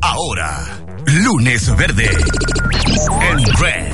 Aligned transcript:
Ahora, 0.00 0.64
Lunes 1.06 1.76
Verde, 1.76 2.08
en 2.08 3.44
Red. 3.58 3.92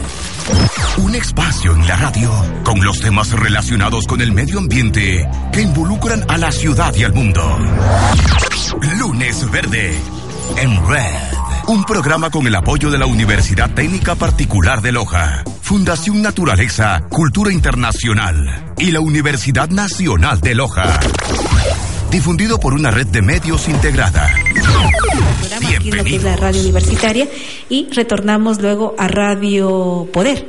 Un 0.99 1.17
espacio 1.17 1.75
en 1.75 1.89
la 1.89 1.97
radio 1.97 2.31
con 2.63 2.81
los 2.85 3.01
temas 3.01 3.33
relacionados 3.33 4.07
con 4.07 4.21
el 4.21 4.31
medio 4.31 4.59
ambiente 4.59 5.29
que 5.53 5.63
involucran 5.63 6.25
a 6.29 6.39
la 6.39 6.53
ciudad 6.53 6.95
y 6.95 7.03
al 7.03 7.13
mundo. 7.13 7.59
Lunes 9.01 9.51
Verde 9.51 9.99
en 10.59 10.87
Red. 10.87 11.35
Un 11.67 11.83
programa 11.83 12.31
con 12.31 12.47
el 12.47 12.55
apoyo 12.55 12.93
de 12.93 12.99
la 12.99 13.07
Universidad 13.07 13.75
Técnica 13.75 14.15
Particular 14.15 14.81
de 14.81 14.93
Loja, 14.93 15.43
Fundación 15.61 16.23
Naturaleza, 16.23 17.03
Cultura 17.09 17.53
Internacional 17.53 18.75
y 18.79 18.93
la 18.93 19.01
Universidad 19.01 19.69
Nacional 19.71 20.41
de 20.41 20.55
Loja. 20.55 21.01
Difundido 22.15 22.61
por 22.61 22.75
una 22.75 22.93
red 22.93 23.09
de 23.09 23.23
medios 23.23 23.69
integrada. 23.69 24.33
Programa 25.41 25.69
aquí 25.77 25.89
en 25.89 25.97
lo 25.97 26.05
que 26.05 26.15
es 26.15 26.23
la 26.23 26.37
radio 26.37 26.61
universitaria 26.61 27.29
y 27.69 27.89
retornamos 27.91 28.63
luego 28.63 28.95
a 29.01 29.09
Radio 29.09 30.07
Poder. 30.13 30.47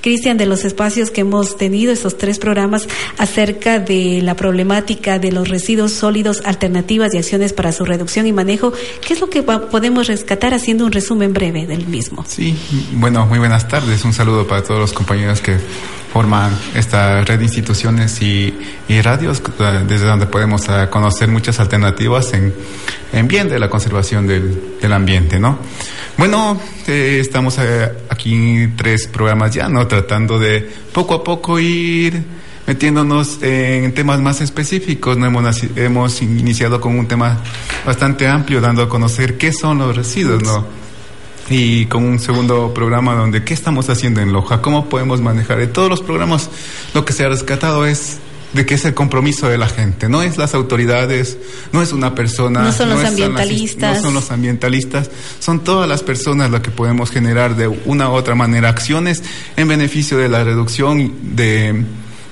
Cristian, 0.00 0.38
de 0.38 0.46
los 0.46 0.64
espacios 0.64 1.10
que 1.10 1.22
hemos 1.22 1.56
tenido, 1.56 1.92
esos 1.92 2.18
tres 2.18 2.38
programas 2.38 2.86
acerca 3.18 3.80
de 3.80 4.20
la 4.22 4.36
problemática 4.36 5.18
de 5.18 5.32
los 5.32 5.48
residuos 5.48 5.90
sólidos, 5.90 6.40
alternativas 6.44 7.12
y 7.14 7.18
acciones 7.18 7.52
para 7.52 7.72
su 7.72 7.84
reducción 7.84 8.28
y 8.28 8.32
manejo, 8.32 8.72
¿qué 9.04 9.14
es 9.14 9.20
lo 9.20 9.28
que 9.28 9.42
podemos 9.42 10.06
rescatar 10.06 10.54
haciendo 10.54 10.86
un 10.86 10.92
resumen 10.92 11.32
breve 11.32 11.66
del 11.66 11.84
mismo? 11.88 12.24
Sí, 12.28 12.56
bueno, 12.92 13.26
muy 13.26 13.40
buenas 13.40 13.66
tardes. 13.66 14.04
Un 14.04 14.12
saludo 14.12 14.46
para 14.46 14.62
todos 14.62 14.78
los 14.78 14.92
compañeros 14.92 15.40
que 15.40 15.58
forman 16.12 16.52
esta 16.74 17.24
red 17.24 17.38
de 17.38 17.44
instituciones 17.44 18.20
y, 18.20 18.54
radios 19.02 19.42
desde 19.88 20.04
donde 20.04 20.26
podemos 20.26 20.68
uh, 20.68 20.90
conocer 20.90 21.28
muchas 21.28 21.58
alternativas 21.58 22.34
en, 22.34 22.52
en 23.12 23.26
bien 23.26 23.48
de 23.48 23.58
la 23.58 23.70
conservación 23.70 24.26
del, 24.26 24.92
ambiente, 24.92 25.38
¿no? 25.38 25.58
Bueno, 26.18 26.60
eh, 26.86 27.18
estamos 27.20 27.56
eh, 27.58 27.90
aquí 28.10 28.68
tres 28.76 29.06
programas 29.06 29.54
ya, 29.54 29.68
¿no? 29.70 29.86
Tratando 29.86 30.38
de 30.38 30.68
poco 30.92 31.14
a 31.14 31.24
poco 31.24 31.58
ir 31.58 32.22
metiéndonos 32.66 33.42
en 33.42 33.92
temas 33.94 34.20
más 34.20 34.40
específicos. 34.40 35.16
¿no? 35.16 35.26
Hemos, 35.26 35.62
hemos 35.74 36.22
iniciado 36.22 36.80
con 36.80 36.98
un 36.98 37.06
tema 37.08 37.38
bastante 37.84 38.28
amplio, 38.28 38.60
dando 38.60 38.82
a 38.82 38.88
conocer 38.88 39.38
qué 39.38 39.52
son 39.52 39.78
los 39.78 39.96
residuos, 39.96 40.42
¿no? 40.42 40.81
Y 41.52 41.86
con 41.86 42.04
un 42.04 42.18
segundo 42.18 42.72
programa 42.72 43.14
donde 43.14 43.44
qué 43.44 43.52
estamos 43.52 43.90
haciendo 43.90 44.20
en 44.20 44.32
Loja, 44.32 44.62
cómo 44.62 44.88
podemos 44.88 45.20
manejar. 45.20 45.60
En 45.60 45.72
todos 45.72 45.90
los 45.90 46.00
programas 46.00 46.48
lo 46.94 47.04
que 47.04 47.12
se 47.12 47.24
ha 47.24 47.28
rescatado 47.28 47.84
es 47.84 48.18
de 48.54 48.66
que 48.66 48.74
es 48.74 48.84
el 48.84 48.94
compromiso 48.94 49.48
de 49.48 49.58
la 49.58 49.68
gente, 49.68 50.08
no 50.08 50.22
es 50.22 50.36
las 50.36 50.54
autoridades, 50.54 51.38
no 51.72 51.82
es 51.82 51.92
una 51.92 52.14
persona, 52.14 52.62
no 52.62 52.72
son 52.72 52.90
los 52.90 53.04
ambientalistas, 53.04 53.82
las, 53.82 53.96
no 53.98 54.02
son 54.02 54.14
los 54.14 54.30
ambientalistas, 54.30 55.10
son 55.40 55.60
todas 55.60 55.88
las 55.88 56.02
personas 56.02 56.50
las 56.50 56.60
que 56.60 56.70
podemos 56.70 57.10
generar 57.10 57.56
de 57.56 57.68
una 57.68 58.10
u 58.10 58.12
otra 58.12 58.34
manera 58.34 58.68
acciones 58.68 59.22
en 59.56 59.68
beneficio 59.68 60.18
de 60.18 60.28
la 60.28 60.44
reducción 60.44 61.14
de, 61.34 61.82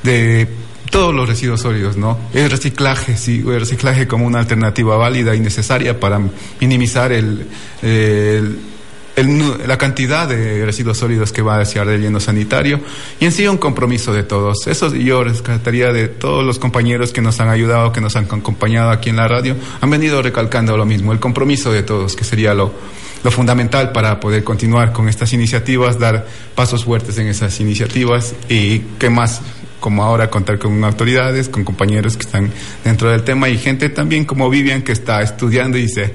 de 0.02 0.48
todos 0.90 1.14
los 1.14 1.28
residuos 1.28 1.60
sólidos, 1.60 1.96
¿no? 1.96 2.18
El 2.34 2.50
reciclaje, 2.50 3.16
sí, 3.16 3.42
el 3.46 3.60
reciclaje 3.60 4.06
como 4.06 4.26
una 4.26 4.40
alternativa 4.40 4.96
válida 4.96 5.34
y 5.34 5.40
necesaria 5.40 6.00
para 6.00 6.20
minimizar 6.60 7.12
el, 7.12 7.46
el 7.80 8.58
el, 9.20 9.68
la 9.68 9.78
cantidad 9.78 10.28
de 10.28 10.64
residuos 10.64 10.98
sólidos 10.98 11.32
que 11.32 11.42
va 11.42 11.60
hacia 11.60 11.82
el 11.82 11.88
relleno 11.88 12.20
sanitario 12.20 12.80
y 13.18 13.24
en 13.24 13.32
sí 13.32 13.46
un 13.46 13.58
compromiso 13.58 14.12
de 14.12 14.22
todos. 14.22 14.66
Eso 14.66 14.94
yo 14.94 15.24
rescataría 15.24 15.92
de 15.92 16.08
todos 16.08 16.44
los 16.44 16.58
compañeros 16.58 17.12
que 17.12 17.20
nos 17.20 17.40
han 17.40 17.48
ayudado, 17.48 17.92
que 17.92 18.00
nos 18.00 18.16
han 18.16 18.24
acompañado 18.24 18.90
aquí 18.90 19.10
en 19.10 19.16
la 19.16 19.28
radio, 19.28 19.56
han 19.80 19.90
venido 19.90 20.22
recalcando 20.22 20.76
lo 20.76 20.86
mismo, 20.86 21.12
el 21.12 21.20
compromiso 21.20 21.72
de 21.72 21.82
todos, 21.82 22.16
que 22.16 22.24
sería 22.24 22.54
lo, 22.54 22.72
lo 23.22 23.30
fundamental 23.30 23.92
para 23.92 24.18
poder 24.20 24.44
continuar 24.44 24.92
con 24.92 25.08
estas 25.08 25.32
iniciativas, 25.32 25.98
dar 25.98 26.26
pasos 26.54 26.84
fuertes 26.84 27.18
en 27.18 27.28
esas 27.28 27.58
iniciativas 27.60 28.34
y 28.48 28.80
qué 28.98 29.10
más 29.10 29.40
como 29.80 30.04
ahora 30.04 30.30
contar 30.30 30.58
con 30.58 30.84
autoridades, 30.84 31.48
con 31.48 31.64
compañeros 31.64 32.16
que 32.16 32.26
están 32.26 32.52
dentro 32.84 33.10
del 33.10 33.22
tema 33.24 33.48
y 33.48 33.58
gente 33.58 33.88
también 33.88 34.24
como 34.24 34.48
Vivian 34.50 34.82
que 34.82 34.92
está 34.92 35.22
estudiando 35.22 35.78
y 35.78 35.88
se 35.88 36.12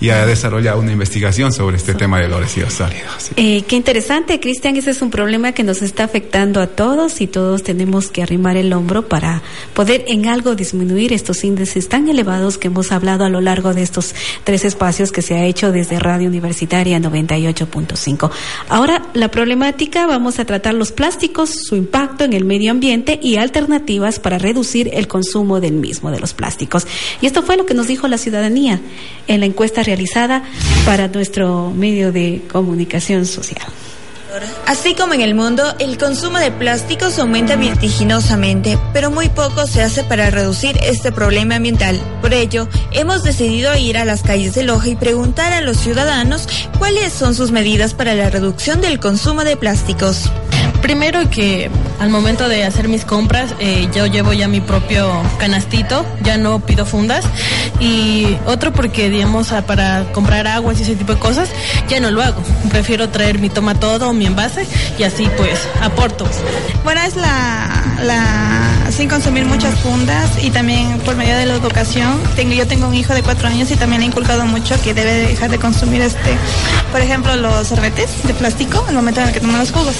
y 0.00 0.10
ha 0.10 0.24
desarrollado 0.26 0.80
una 0.80 0.92
investigación 0.92 1.52
sobre 1.52 1.76
este 1.76 1.94
tema 1.94 2.20
de 2.20 2.28
los 2.28 2.40
residuos 2.40 2.74
sólidos. 2.74 3.30
Qué 3.34 3.76
interesante, 3.76 4.40
Cristian, 4.40 4.76
ese 4.76 4.90
es 4.90 5.02
un 5.02 5.10
problema 5.10 5.52
que 5.52 5.64
nos 5.64 5.82
está 5.82 6.04
afectando 6.04 6.60
a 6.60 6.66
todos 6.66 7.20
y 7.20 7.26
todos 7.26 7.62
tenemos 7.62 8.10
que 8.10 8.22
arrimar 8.22 8.56
el 8.56 8.72
hombro 8.72 9.08
para 9.08 9.42
poder 9.74 10.04
en 10.08 10.26
algo 10.26 10.54
disminuir 10.54 11.12
estos 11.12 11.44
índices 11.44 11.88
tan 11.88 12.08
elevados 12.08 12.58
que 12.58 12.68
hemos 12.68 12.92
hablado 12.92 13.24
a 13.24 13.28
lo 13.28 13.40
largo 13.40 13.74
de 13.74 13.82
estos 13.82 14.14
tres 14.44 14.64
espacios 14.64 15.12
que 15.12 15.22
se 15.22 15.34
ha 15.34 15.44
hecho 15.44 15.72
desde 15.72 15.98
Radio 15.98 16.28
Universitaria 16.28 16.98
98.5. 16.98 18.30
Ahora, 18.68 19.02
la 19.14 19.30
problemática, 19.30 20.06
vamos 20.06 20.38
a 20.38 20.44
tratar 20.44 20.74
los 20.74 20.92
plásticos, 20.92 21.50
su 21.50 21.76
impacto 21.76 22.24
en 22.24 22.32
el 22.32 22.44
medio 22.44 22.70
ambiente 22.70 23.18
y 23.22 23.36
alternativas 23.36 24.18
para 24.18 24.38
reducir 24.38 24.90
el 24.92 25.08
consumo 25.08 25.60
del 25.60 25.74
mismo, 25.74 26.10
de 26.10 26.20
los 26.20 26.34
plásticos. 26.34 26.86
Y 27.20 27.26
esto 27.26 27.42
fue 27.42 27.56
lo 27.56 27.66
que 27.66 27.74
nos 27.74 27.86
dijo 27.86 28.08
la 28.08 28.18
ciudadanía 28.18 28.80
en 29.26 29.40
la 29.40 29.46
encuesta 29.46 29.82
realizada 29.88 30.42
para 30.84 31.08
nuestro 31.08 31.72
medio 31.74 32.12
de 32.12 32.42
comunicación 32.52 33.24
social. 33.24 33.66
Así 34.66 34.94
como 34.94 35.14
en 35.14 35.22
el 35.22 35.34
mundo, 35.34 35.62
el 35.78 35.96
consumo 35.96 36.38
de 36.38 36.50
plásticos 36.50 37.18
aumenta 37.18 37.56
vertiginosamente, 37.56 38.78
pero 38.92 39.10
muy 39.10 39.30
poco 39.30 39.66
se 39.66 39.82
hace 39.82 40.04
para 40.04 40.28
reducir 40.28 40.78
este 40.82 41.10
problema 41.10 41.56
ambiental. 41.56 41.98
Por 42.20 42.34
ello, 42.34 42.68
hemos 42.92 43.22
decidido 43.22 43.74
ir 43.78 43.96
a 43.96 44.04
las 44.04 44.22
calles 44.22 44.54
de 44.54 44.64
Loja 44.64 44.90
y 44.90 44.96
preguntar 44.96 45.54
a 45.54 45.62
los 45.62 45.78
ciudadanos 45.78 46.46
cuáles 46.78 47.14
son 47.14 47.34
sus 47.34 47.50
medidas 47.50 47.94
para 47.94 48.14
la 48.14 48.28
reducción 48.28 48.82
del 48.82 49.00
consumo 49.00 49.42
de 49.42 49.56
plásticos. 49.56 50.30
Primero 50.82 51.28
que 51.30 51.70
al 51.98 52.10
momento 52.10 52.48
de 52.48 52.64
hacer 52.64 52.88
mis 52.88 53.04
compras 53.04 53.54
eh, 53.58 53.88
yo 53.94 54.06
llevo 54.06 54.32
ya 54.32 54.48
mi 54.48 54.60
propio 54.60 55.10
canastito, 55.38 56.06
ya 56.22 56.38
no 56.38 56.60
pido 56.60 56.86
fundas. 56.86 57.24
Y 57.80 58.36
otro 58.46 58.72
porque, 58.72 59.10
digamos, 59.10 59.52
para 59.66 60.04
comprar 60.12 60.46
aguas 60.46 60.78
y 60.78 60.82
ese 60.82 60.96
tipo 60.96 61.14
de 61.14 61.18
cosas, 61.18 61.48
ya 61.88 62.00
no 62.00 62.10
lo 62.10 62.22
hago. 62.22 62.42
Prefiero 62.70 63.08
traer 63.08 63.38
mi 63.38 63.48
toma 63.48 63.74
todo, 63.74 64.12
mi 64.12 64.26
envase 64.26 64.66
y 64.98 65.02
así 65.02 65.28
pues 65.36 65.60
aporto. 65.80 66.26
Bueno, 66.84 67.00
es 67.02 67.16
la, 67.16 68.90
sin 68.90 69.08
consumir 69.08 69.44
muchas 69.44 69.74
fundas 69.80 70.42
y 70.42 70.50
también 70.50 70.98
por 71.00 71.16
medio 71.16 71.36
de 71.36 71.46
la 71.46 71.54
educación. 71.54 72.20
Tengo, 72.36 72.54
yo 72.54 72.66
tengo 72.66 72.88
un 72.88 72.94
hijo 72.94 73.14
de 73.14 73.22
cuatro 73.22 73.48
años 73.48 73.70
y 73.70 73.76
también 73.76 74.02
he 74.02 74.06
inculcado 74.06 74.46
mucho 74.46 74.80
que 74.82 74.94
debe 74.94 75.12
dejar 75.12 75.50
de 75.50 75.58
consumir 75.58 76.02
este, 76.02 76.36
por 76.92 77.00
ejemplo, 77.00 77.36
los 77.36 77.68
sorbetes 77.68 78.10
de 78.24 78.34
plástico 78.34 78.84
al 78.88 78.94
momento 78.94 79.20
en 79.20 79.28
el 79.28 79.32
que 79.32 79.40
toman 79.40 79.58
los 79.58 79.72
jugos. 79.72 79.94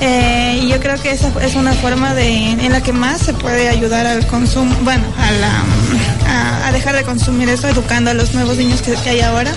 Eh, 0.00 0.13
y 0.62 0.68
yo 0.68 0.80
creo 0.80 1.00
que 1.00 1.10
esa 1.10 1.30
es 1.42 1.54
una 1.54 1.72
forma 1.72 2.14
de, 2.14 2.52
en 2.52 2.72
la 2.72 2.82
que 2.82 2.92
más 2.92 3.20
se 3.20 3.32
puede 3.32 3.68
ayudar 3.68 4.06
al 4.06 4.26
consumo, 4.26 4.74
bueno, 4.82 5.04
a, 5.18 5.30
la, 5.32 6.72
dejar 6.72 6.96
de 6.96 7.04
consumir 7.04 7.48
eso, 7.48 7.68
educando 7.68 8.10
a 8.10 8.14
los 8.14 8.34
nuevos 8.34 8.56
niños 8.56 8.82
que, 8.82 8.94
que 8.94 9.10
hay 9.10 9.20
ahora. 9.20 9.52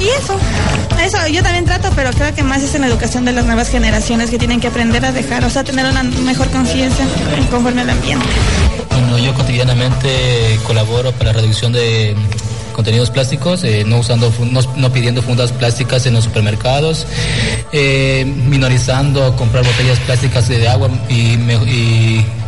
Y 0.00 0.08
eso, 0.08 0.38
eso 1.02 1.18
yo 1.28 1.42
también 1.42 1.64
trato, 1.64 1.90
pero 1.94 2.10
creo 2.10 2.34
que 2.34 2.42
más 2.42 2.62
es 2.62 2.74
en 2.74 2.80
la 2.80 2.88
educación 2.88 3.24
de 3.24 3.32
las 3.32 3.44
nuevas 3.44 3.68
generaciones 3.68 4.30
que 4.30 4.38
tienen 4.38 4.60
que 4.60 4.66
aprender 4.66 5.04
a 5.04 5.12
dejar, 5.12 5.44
o 5.44 5.50
sea, 5.50 5.64
tener 5.64 5.86
una 5.86 6.02
mejor 6.02 6.50
conciencia 6.50 7.06
conforme 7.50 7.82
al 7.82 7.90
ambiente. 7.90 8.26
Bueno, 8.90 9.18
yo 9.18 9.32
cotidianamente 9.34 10.58
colaboro 10.64 11.12
para 11.12 11.32
la 11.32 11.40
reducción 11.40 11.72
de 11.72 12.16
contenidos 12.74 13.10
plásticos, 13.10 13.64
eh, 13.64 13.84
no 13.86 13.98
usando, 14.00 14.30
no, 14.50 14.60
no, 14.76 14.92
pidiendo 14.92 15.22
fundas 15.22 15.52
plásticas 15.52 16.04
en 16.04 16.12
los 16.12 16.24
supermercados, 16.24 17.06
eh, 17.72 18.24
minorizando 18.26 19.34
comprar 19.36 19.64
botellas 19.64 19.98
plásticas 20.00 20.48
de 20.48 20.68
agua 20.68 20.90
y, 21.08 21.36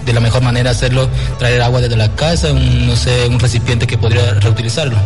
de 0.05 0.12
la 0.12 0.20
mejor 0.20 0.43
manera 0.43 0.70
hacerlo, 0.70 1.08
traer 1.38 1.62
agua 1.62 1.81
desde 1.81 1.96
la 1.96 2.14
casa, 2.14 2.52
un, 2.52 2.87
no 2.87 2.94
sé, 2.94 3.26
un 3.28 3.40
recipiente 3.40 3.87
que 3.87 3.99
podría 3.99 4.34
reutilizarlo. 4.34 4.96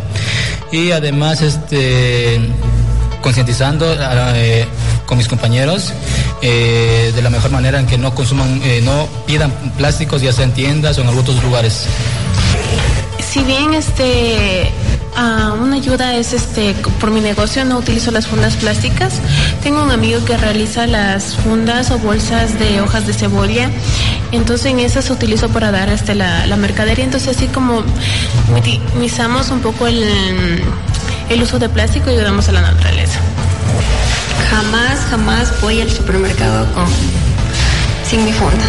Y 0.73 0.91
además, 0.91 1.41
este 1.41 2.41
concientizando 3.23 3.95
eh, 4.35 4.67
con 5.05 5.19
mis 5.19 5.29
compañeros 5.29 5.93
de 6.41 7.21
la 7.23 7.29
mejor 7.29 7.51
manera 7.51 7.79
en 7.79 7.87
que 7.87 7.99
no 7.99 8.15
consuman, 8.15 8.63
no 8.83 9.07
pidan 9.27 9.51
plásticos 9.77 10.23
ya 10.23 10.33
sea 10.33 10.45
en 10.45 10.53
tiendas 10.53 10.97
o 10.97 11.03
en 11.03 11.09
algunos 11.09 11.43
lugares. 11.43 11.87
Si 13.31 13.45
bien 13.45 13.75
este 13.75 14.71
uh, 15.17 15.63
una 15.63 15.77
ayuda 15.77 16.15
es 16.15 16.33
este, 16.33 16.75
por 17.01 17.11
mi 17.11 17.21
negocio 17.21 17.65
no 17.65 17.79
utilizo 17.79 18.11
las 18.11 18.27
fundas 18.27 18.55
plásticas. 18.57 19.15
Tengo 19.63 19.83
un 19.83 19.91
amigo 19.91 20.25
que 20.25 20.37
realiza 20.37 20.87
las 20.87 21.37
fundas 21.37 21.91
o 21.91 21.99
bolsas 21.99 22.59
de 22.59 22.81
hojas 22.81 23.07
de 23.07 23.13
cebolla. 23.13 23.71
Entonces 24.33 24.67
en 24.67 24.81
esas 24.81 25.11
utilizo 25.11 25.49
para 25.49 25.71
dar 25.71 25.89
este, 25.89 26.15
la, 26.15 26.47
la 26.47 26.57
mercadería. 26.57 27.05
Entonces 27.05 27.37
así 27.37 27.47
como 27.47 27.83
minimizamos 28.53 29.51
un 29.51 29.61
poco 29.61 29.87
el, 29.87 30.63
el 31.29 31.43
uso 31.43 31.59
de 31.59 31.69
plástico 31.69 32.11
y 32.11 32.15
ayudamos 32.15 32.49
a 32.49 32.53
la 32.53 32.63
naturaleza. 32.63 33.19
Jamás, 34.51 34.99
jamás 35.11 35.61
voy 35.61 35.81
al 35.81 35.91
supermercado 35.91 36.73
con, 36.75 36.87
sin 38.09 38.25
mi 38.25 38.33
funda. 38.33 38.65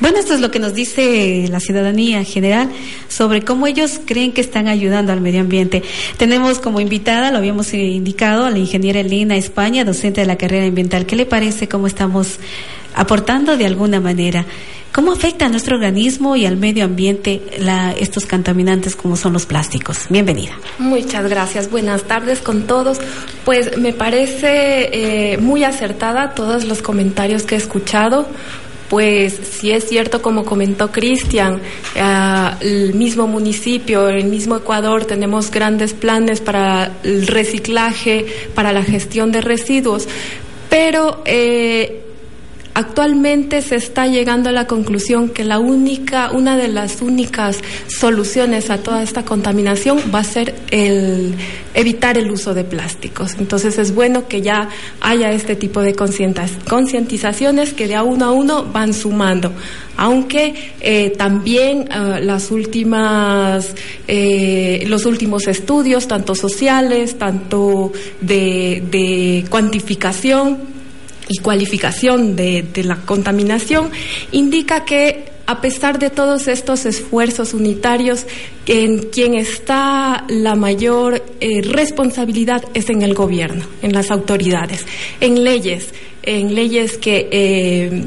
Bueno, 0.00 0.18
esto 0.18 0.32
es 0.32 0.40
lo 0.40 0.50
que 0.50 0.58
nos 0.58 0.72
dice 0.72 1.46
la 1.50 1.60
ciudadanía 1.60 2.18
en 2.18 2.24
general 2.24 2.70
sobre 3.08 3.42
cómo 3.42 3.66
ellos 3.66 4.00
creen 4.04 4.32
que 4.32 4.40
están 4.40 4.66
ayudando 4.66 5.12
al 5.12 5.20
medio 5.20 5.40
ambiente. 5.42 5.82
Tenemos 6.16 6.58
como 6.58 6.80
invitada, 6.80 7.30
lo 7.30 7.38
habíamos 7.38 7.72
indicado, 7.74 8.46
a 8.46 8.50
la 8.50 8.58
ingeniera 8.58 9.00
Elena 9.00 9.36
España, 9.36 9.84
docente 9.84 10.22
de 10.22 10.26
la 10.26 10.36
carrera 10.36 10.66
ambiental. 10.66 11.04
¿Qué 11.04 11.16
le 11.16 11.26
parece 11.26 11.68
cómo 11.68 11.86
estamos 11.86 12.38
aportando 12.94 13.58
de 13.58 13.66
alguna 13.66 14.00
manera? 14.00 14.46
¿Cómo 14.92 15.12
afecta 15.12 15.46
a 15.46 15.48
nuestro 15.48 15.76
organismo 15.76 16.34
y 16.34 16.46
al 16.46 16.56
medio 16.56 16.84
ambiente 16.84 17.42
estos 18.00 18.26
contaminantes 18.26 18.96
como 18.96 19.16
son 19.16 19.34
los 19.34 19.46
plásticos? 19.46 20.06
Bienvenida. 20.08 20.52
Muchas 20.78 21.28
gracias. 21.28 21.70
Buenas 21.70 22.04
tardes 22.04 22.40
con 22.40 22.62
todos. 22.62 22.98
Pues 23.44 23.76
me 23.78 23.92
parece 23.92 25.32
eh, 25.32 25.38
muy 25.38 25.62
acertada 25.62 26.34
todos 26.34 26.64
los 26.64 26.82
comentarios 26.82 27.44
que 27.44 27.54
he 27.54 27.58
escuchado 27.58 28.26
pues 28.90 29.32
si 29.32 29.70
es 29.70 29.88
cierto, 29.88 30.20
como 30.20 30.44
comentó 30.44 30.90
Cristian, 30.90 31.60
eh, 31.94 32.50
el 32.60 32.94
mismo 32.94 33.28
municipio, 33.28 34.08
el 34.08 34.24
mismo 34.24 34.56
Ecuador, 34.56 35.04
tenemos 35.04 35.52
grandes 35.52 35.94
planes 35.94 36.40
para 36.40 36.96
el 37.04 37.28
reciclaje, 37.28 38.26
para 38.52 38.72
la 38.72 38.82
gestión 38.82 39.30
de 39.30 39.42
residuos, 39.42 40.08
pero 40.68 41.22
eh, 41.24 41.99
Actualmente 42.80 43.60
se 43.60 43.76
está 43.76 44.06
llegando 44.06 44.48
a 44.48 44.52
la 44.52 44.66
conclusión 44.66 45.28
que 45.28 45.44
la 45.44 45.58
única, 45.58 46.30
una 46.32 46.56
de 46.56 46.68
las 46.68 47.02
únicas 47.02 47.58
soluciones 47.88 48.70
a 48.70 48.78
toda 48.78 49.02
esta 49.02 49.22
contaminación 49.22 49.98
va 50.14 50.20
a 50.20 50.24
ser 50.24 50.54
el 50.70 51.34
evitar 51.74 52.16
el 52.16 52.30
uso 52.30 52.54
de 52.54 52.64
plásticos. 52.64 53.34
Entonces 53.38 53.76
es 53.76 53.94
bueno 53.94 54.28
que 54.28 54.40
ya 54.40 54.70
haya 55.02 55.30
este 55.30 55.56
tipo 55.56 55.82
de 55.82 55.94
concientizaciones 55.94 57.74
que 57.74 57.86
de 57.86 57.96
a 57.96 58.02
uno 58.02 58.24
a 58.24 58.30
uno 58.32 58.64
van 58.64 58.94
sumando. 58.94 59.52
Aunque 59.98 60.72
eh, 60.80 61.10
también 61.10 61.80
eh, 61.82 62.20
las 62.22 62.50
últimas, 62.50 63.74
eh, 64.08 64.84
los 64.86 65.04
últimos 65.04 65.48
estudios, 65.48 66.08
tanto 66.08 66.34
sociales, 66.34 67.18
tanto 67.18 67.92
de, 68.22 68.82
de 68.90 69.44
cuantificación, 69.50 70.79
y 71.30 71.38
cualificación 71.38 72.34
de, 72.34 72.66
la 72.84 72.96
contaminación 72.96 73.90
indica 74.32 74.84
que 74.84 75.30
a 75.46 75.60
pesar 75.60 75.98
de 75.98 76.10
todos 76.10 76.48
estos 76.48 76.86
esfuerzos 76.86 77.54
unitarios, 77.54 78.26
en 78.66 78.98
quien 79.10 79.34
está 79.34 80.24
la 80.28 80.54
mayor 80.56 81.24
eh, 81.40 81.62
responsabilidad 81.62 82.64
es 82.74 82.90
en 82.90 83.02
el 83.02 83.14
gobierno, 83.14 83.64
en 83.80 83.92
las 83.92 84.10
autoridades, 84.10 84.86
en 85.20 85.42
leyes, 85.42 85.94
en 86.22 86.54
leyes 86.54 86.98
que 86.98 87.28
eh, 87.30 88.04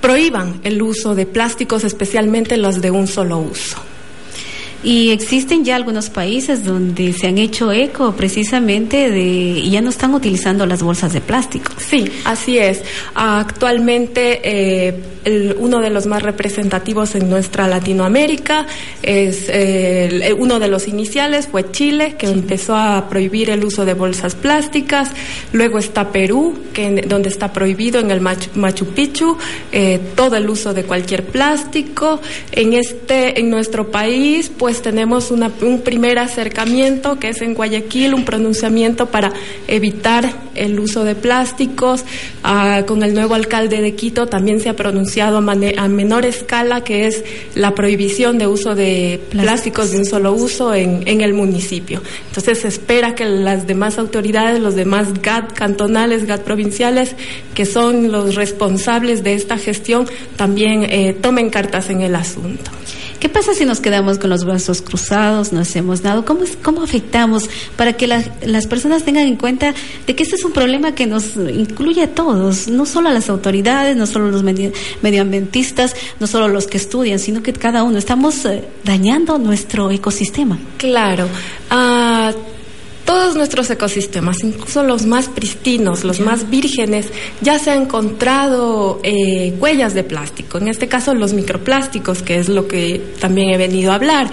prohíban 0.00 0.60
el 0.64 0.80
uso 0.82 1.14
de 1.14 1.26
plásticos, 1.26 1.82
especialmente 1.84 2.56
los 2.58 2.80
de 2.80 2.90
un 2.90 3.06
solo 3.06 3.38
uso. 3.38 3.78
Y 4.84 5.10
existen 5.10 5.64
ya 5.64 5.76
algunos 5.76 6.10
países 6.10 6.62
donde 6.62 7.14
se 7.14 7.26
han 7.26 7.38
hecho 7.38 7.72
eco 7.72 8.14
precisamente 8.14 9.10
de 9.10 9.22
y 9.24 9.70
ya 9.70 9.80
no 9.80 9.88
están 9.88 10.14
utilizando 10.14 10.66
las 10.66 10.82
bolsas 10.82 11.14
de 11.14 11.22
plástico. 11.22 11.72
Sí, 11.78 12.04
así 12.24 12.58
es. 12.58 12.82
Actualmente 13.14 14.40
eh, 14.44 15.13
uno 15.58 15.80
de 15.80 15.90
los 15.90 16.06
más 16.06 16.22
representativos 16.22 17.14
en 17.14 17.30
nuestra 17.30 17.66
Latinoamérica 17.66 18.66
es 19.02 19.46
eh, 19.48 20.34
uno 20.38 20.58
de 20.58 20.68
los 20.68 20.86
iniciales 20.86 21.48
fue 21.48 21.70
Chile 21.70 22.16
que 22.18 22.26
empezó 22.26 22.76
a 22.76 23.08
prohibir 23.08 23.50
el 23.50 23.64
uso 23.64 23.84
de 23.84 23.94
bolsas 23.94 24.34
plásticas. 24.34 25.10
Luego 25.52 25.78
está 25.78 26.12
Perú 26.12 26.58
que 26.72 27.04
donde 27.06 27.30
está 27.30 27.52
prohibido 27.52 28.00
en 28.00 28.10
el 28.10 28.20
Machu, 28.20 28.86
Picchu 28.94 29.38
eh, 29.72 29.98
todo 30.14 30.36
el 30.36 30.48
uso 30.50 30.74
de 30.74 30.84
cualquier 30.84 31.24
plástico. 31.24 32.20
En 32.52 32.74
este 32.74 33.40
en 33.40 33.48
nuestro 33.48 33.90
país 33.90 34.50
pues 34.56 34.74
pues 34.74 34.82
tenemos 34.82 35.30
un 35.30 35.82
primer 35.84 36.18
acercamiento 36.18 37.20
que 37.20 37.28
es 37.28 37.42
en 37.42 37.54
Guayaquil, 37.54 38.12
un 38.12 38.24
pronunciamiento 38.24 39.06
para 39.06 39.32
evitar 39.68 40.43
el 40.54 40.78
uso 40.80 41.04
de 41.04 41.14
plásticos. 41.14 42.04
Ah, 42.42 42.82
con 42.86 43.02
el 43.02 43.14
nuevo 43.14 43.34
alcalde 43.34 43.80
de 43.80 43.94
Quito 43.94 44.26
también 44.26 44.60
se 44.60 44.68
ha 44.68 44.76
pronunciado 44.76 45.38
a, 45.38 45.88
menor 45.88 46.24
escala 46.24 46.82
que 46.82 47.06
es 47.06 47.24
la 47.54 47.74
prohibición 47.74 48.38
de 48.38 48.46
uso 48.46 48.74
de 48.74 49.20
plásticos 49.30 49.90
de 49.90 49.98
un 49.98 50.04
solo 50.04 50.32
uso 50.32 50.74
en, 50.74 51.02
en 51.06 51.20
el 51.20 51.34
municipio. 51.34 52.02
Entonces 52.28 52.60
se 52.60 52.68
espera 52.68 53.14
que 53.14 53.24
las 53.24 53.66
demás 53.66 53.98
autoridades, 53.98 54.60
los 54.60 54.74
demás 54.74 55.22
GAT 55.22 55.52
cantonales, 55.52 56.26
GAT 56.26 56.42
provinciales, 56.42 57.14
que 57.54 57.66
son 57.66 58.10
los 58.10 58.34
responsables 58.34 59.22
de 59.22 59.34
esta 59.34 59.58
gestión, 59.58 60.06
también 60.36 60.84
eh, 60.84 61.16
tomen 61.20 61.50
cartas 61.50 61.90
en 61.90 62.00
el 62.02 62.14
asunto. 62.14 62.70
¿Qué 63.24 63.30
pasa 63.30 63.54
si 63.54 63.64
nos 63.64 63.80
quedamos 63.80 64.18
con 64.18 64.28
los 64.28 64.44
brazos 64.44 64.82
cruzados, 64.82 65.50
no 65.50 65.60
hacemos 65.60 66.02
nada? 66.02 66.22
¿Cómo, 66.26 66.42
cómo 66.62 66.82
afectamos 66.82 67.48
para 67.74 67.94
que 67.94 68.06
las 68.06 68.66
personas 68.66 69.04
tengan 69.04 69.26
en 69.26 69.36
cuenta 69.36 69.72
de 70.06 70.14
que 70.14 70.24
este 70.24 70.36
es 70.36 70.44
un 70.44 70.52
problema 70.52 70.94
que 70.94 71.06
nos 71.06 71.34
incluye 71.36 72.02
a 72.02 72.14
todos, 72.14 72.68
no 72.68 72.84
solo 72.84 73.08
a 73.08 73.14
las 73.14 73.30
autoridades, 73.30 73.96
no 73.96 74.06
solo 74.06 74.26
a 74.26 74.30
los 74.30 74.42
medioambientistas, 74.42 75.96
no 76.20 76.26
solo 76.26 76.44
a 76.44 76.48
los 76.48 76.66
que 76.66 76.76
estudian, 76.76 77.18
sino 77.18 77.42
que 77.42 77.54
cada 77.54 77.82
uno 77.82 77.96
estamos 77.96 78.44
eh, 78.44 78.62
dañando 78.84 79.38
nuestro 79.38 79.90
ecosistema? 79.90 80.58
Claro. 80.76 81.26
Uh, 81.70 82.03
todos 83.14 83.36
nuestros 83.36 83.70
ecosistemas, 83.70 84.42
incluso 84.42 84.82
los 84.82 85.06
más 85.06 85.28
pristinos, 85.28 86.02
los 86.02 86.18
más 86.18 86.50
vírgenes, 86.50 87.06
ya 87.42 87.60
se 87.60 87.70
han 87.70 87.82
encontrado 87.82 88.98
eh, 89.04 89.54
huellas 89.60 89.94
de 89.94 90.02
plástico, 90.02 90.58
en 90.58 90.66
este 90.66 90.88
caso 90.88 91.14
los 91.14 91.32
microplásticos, 91.32 92.22
que 92.22 92.38
es 92.40 92.48
lo 92.48 92.66
que 92.66 93.00
también 93.20 93.50
he 93.50 93.56
venido 93.56 93.92
a 93.92 93.94
hablar. 93.94 94.28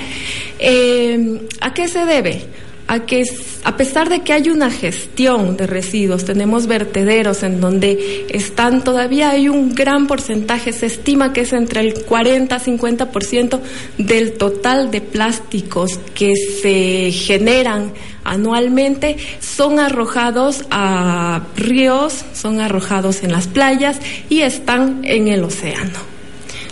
Eh, 0.57 1.41
¿A 1.59 1.75
qué 1.75 1.87
se 1.87 2.05
debe? 2.05 2.47
A 2.91 3.05
que 3.05 3.23
a 3.63 3.77
pesar 3.77 4.09
de 4.09 4.19
que 4.19 4.33
hay 4.33 4.49
una 4.49 4.69
gestión 4.69 5.55
de 5.55 5.65
residuos, 5.65 6.25
tenemos 6.25 6.67
vertederos 6.67 7.41
en 7.41 7.61
donde 7.61 8.25
están 8.27 8.83
todavía 8.83 9.29
hay 9.29 9.47
un 9.47 9.73
gran 9.73 10.07
porcentaje, 10.07 10.73
se 10.73 10.87
estima 10.87 11.31
que 11.31 11.41
es 11.41 11.53
entre 11.53 11.79
el 11.79 11.93
40 12.03 12.59
50% 12.59 13.59
del 13.97 14.33
total 14.33 14.91
de 14.91 14.99
plásticos 14.99 16.01
que 16.13 16.35
se 16.35 17.11
generan 17.13 17.93
anualmente 18.25 19.15
son 19.39 19.79
arrojados 19.79 20.65
a 20.69 21.43
ríos, 21.55 22.25
son 22.33 22.59
arrojados 22.59 23.23
en 23.23 23.31
las 23.31 23.47
playas 23.47 24.01
y 24.27 24.41
están 24.41 24.99
en 25.05 25.29
el 25.29 25.45
océano. 25.45 25.97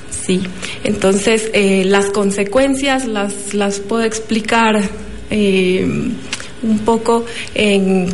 Sí, 0.10 0.42
entonces 0.84 1.50
eh, 1.54 1.86
las 1.86 2.08
consecuencias 2.08 3.06
las, 3.06 3.54
las 3.54 3.80
puedo 3.80 4.04
explicar 4.04 4.90
eh, 5.30 5.86
un 6.62 6.80
poco 6.80 7.26
en, 7.54 8.08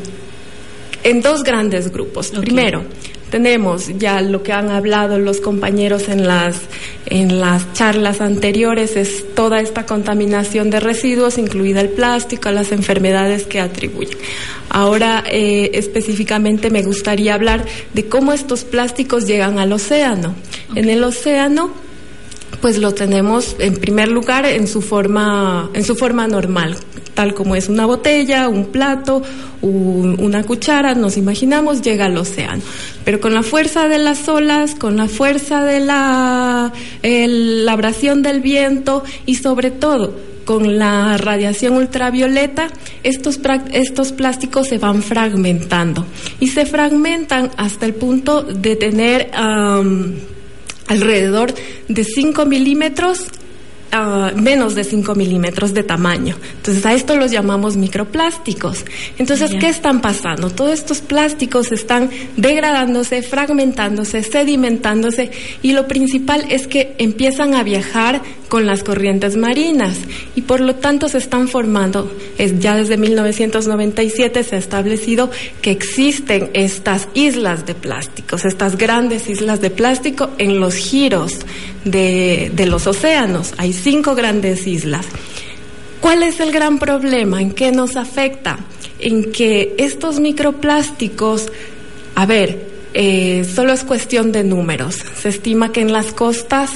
en 1.03 1.21
dos 1.21 1.43
grandes 1.43 1.91
grupos. 1.91 2.29
Primero, 2.29 2.83
tenemos 3.29 3.89
ya 3.97 4.21
lo 4.21 4.43
que 4.43 4.53
han 4.53 4.69
hablado 4.69 5.19
los 5.19 5.41
compañeros 5.41 6.07
en 6.09 6.27
las, 6.27 6.61
en 7.05 7.39
las 7.39 7.73
charlas 7.73 8.21
anteriores, 8.21 8.95
es 8.95 9.33
toda 9.33 9.59
esta 9.59 9.85
contaminación 9.85 10.69
de 10.69 10.79
residuos, 10.79 11.37
incluida 11.37 11.81
el 11.81 11.89
plástico, 11.89 12.49
las 12.51 12.71
enfermedades 12.71 13.45
que 13.45 13.59
atribuyen. 13.59 14.17
Ahora, 14.69 15.23
eh, 15.29 15.71
específicamente, 15.73 16.69
me 16.69 16.83
gustaría 16.83 17.33
hablar 17.33 17.65
de 17.93 18.05
cómo 18.05 18.31
estos 18.31 18.63
plásticos 18.63 19.25
llegan 19.25 19.59
al 19.59 19.73
océano. 19.73 20.35
En 20.75 20.89
el 20.89 21.03
océano, 21.03 21.71
pues 22.61 22.77
lo 22.77 22.93
tenemos 22.93 23.55
en 23.59 23.75
primer 23.75 24.09
lugar 24.09 24.45
en 24.45 24.67
su 24.67 24.81
forma, 24.81 25.69
en 25.73 25.83
su 25.83 25.95
forma 25.95 26.27
normal, 26.27 26.75
tal 27.13 27.33
como 27.33 27.55
es 27.55 27.69
una 27.69 27.85
botella, 27.85 28.49
un 28.49 28.67
plato, 28.67 29.23
una 29.61 30.43
cuchara, 30.43 30.93
nos 30.95 31.17
imaginamos, 31.17 31.81
llega 31.81 32.05
al 32.05 32.17
océano. 32.17 32.61
Pero 33.03 33.19
con 33.19 33.33
la 33.33 33.43
fuerza 33.43 33.87
de 33.87 33.97
las 33.97 34.27
olas, 34.27 34.75
con 34.75 34.97
la 34.97 35.07
fuerza 35.07 35.63
de 35.63 35.79
la, 35.79 36.71
la 37.01 37.71
abrasión 37.71 38.21
del 38.21 38.41
viento 38.41 39.03
y 39.25 39.35
sobre 39.35 39.71
todo 39.71 40.13
con 40.45 40.77
la 40.77 41.17
radiación 41.17 41.75
ultravioleta, 41.75 42.67
estos, 43.03 43.39
estos 43.71 44.11
plásticos 44.11 44.67
se 44.67 44.77
van 44.77 45.01
fragmentando 45.01 46.05
y 46.39 46.49
se 46.49 46.65
fragmentan 46.65 47.49
hasta 47.57 47.87
el 47.87 47.95
punto 47.95 48.43
de 48.43 48.75
tener 48.75 49.31
alrededor 50.87 51.53
de 51.87 52.03
5 52.03 52.45
milímetros 52.45 53.25
ah, 53.91 54.31
menos 54.35 54.75
de 54.75 54.83
5 54.83 55.15
milímetros 55.15 55.73
de 55.73 55.83
tamaño. 55.83 56.35
Entonces 56.57 56.85
a 56.85 56.93
esto 56.93 57.15
los 57.15 57.31
llamamos 57.31 57.77
microplásticos. 57.77 58.85
Entonces, 59.17 59.51
¿qué 59.59 59.69
están 59.69 60.01
pasando? 60.01 60.49
Todos 60.49 60.73
estos 60.73 61.01
plásticos 61.01 61.71
están 61.71 62.09
degradándose, 62.37 63.21
fragmentándose, 63.21 64.23
sedimentándose 64.23 65.31
y 65.61 65.73
lo 65.73 65.87
principal 65.87 66.45
es 66.49 66.67
que 66.67 66.95
empiezan 66.97 67.53
a 67.53 67.63
viajar 67.63 68.21
con 68.49 68.65
las 68.65 68.83
corrientes 68.83 69.35
marinas 69.37 69.97
y 70.35 70.41
por 70.41 70.59
lo 70.59 70.75
tanto 70.75 71.09
se 71.09 71.17
están 71.17 71.47
formando, 71.47 72.11
es, 72.37 72.59
ya 72.59 72.75
desde 72.75 72.97
1997 72.97 74.43
se 74.43 74.55
ha 74.55 74.59
establecido 74.59 75.31
que 75.61 75.71
existen 75.71 76.49
estas 76.53 77.07
islas 77.13 77.65
de 77.65 77.75
plásticos, 77.75 78.45
estas 78.45 78.77
grandes 78.77 79.29
islas 79.29 79.61
de 79.61 79.69
plástico 79.69 80.29
en 80.37 80.59
los 80.59 80.75
giros 80.75 81.39
de, 81.83 82.51
de 82.53 82.65
los 82.65 82.87
océanos. 82.87 83.53
Hay 83.57 83.73
cinco 83.73 84.15
grandes 84.15 84.67
islas. 84.67 85.05
¿Cuál 86.01 86.23
es 86.23 86.39
el 86.39 86.51
gran 86.51 86.77
problema? 86.77 87.41
¿En 87.41 87.51
qué 87.51 87.71
nos 87.71 87.95
afecta? 87.95 88.59
En 88.99 89.31
que 89.31 89.75
estos 89.77 90.19
microplásticos, 90.19 91.51
a 92.13 92.25
ver, 92.25 92.75
eh, 92.93 93.43
solo 93.43 93.73
es 93.73 93.83
cuestión 93.83 94.31
de 94.31 94.43
números. 94.43 95.03
Se 95.19 95.29
estima 95.29 95.73
que 95.73 95.81
en 95.81 95.91
las 95.91 96.13
costas 96.13 96.71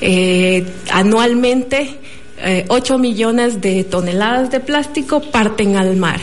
eh, 0.00 0.64
anualmente 0.90 1.96
eh, 2.40 2.64
8 2.68 2.98
millones 2.98 3.60
de 3.60 3.84
toneladas 3.84 4.50
de 4.50 4.60
plástico 4.60 5.20
parten 5.20 5.76
al 5.76 5.96
mar. 5.96 6.20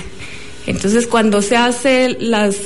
Entonces, 0.67 1.05
cuando 1.05 1.41
se 1.41 1.57
hacen 1.57 2.17
las 2.19 2.57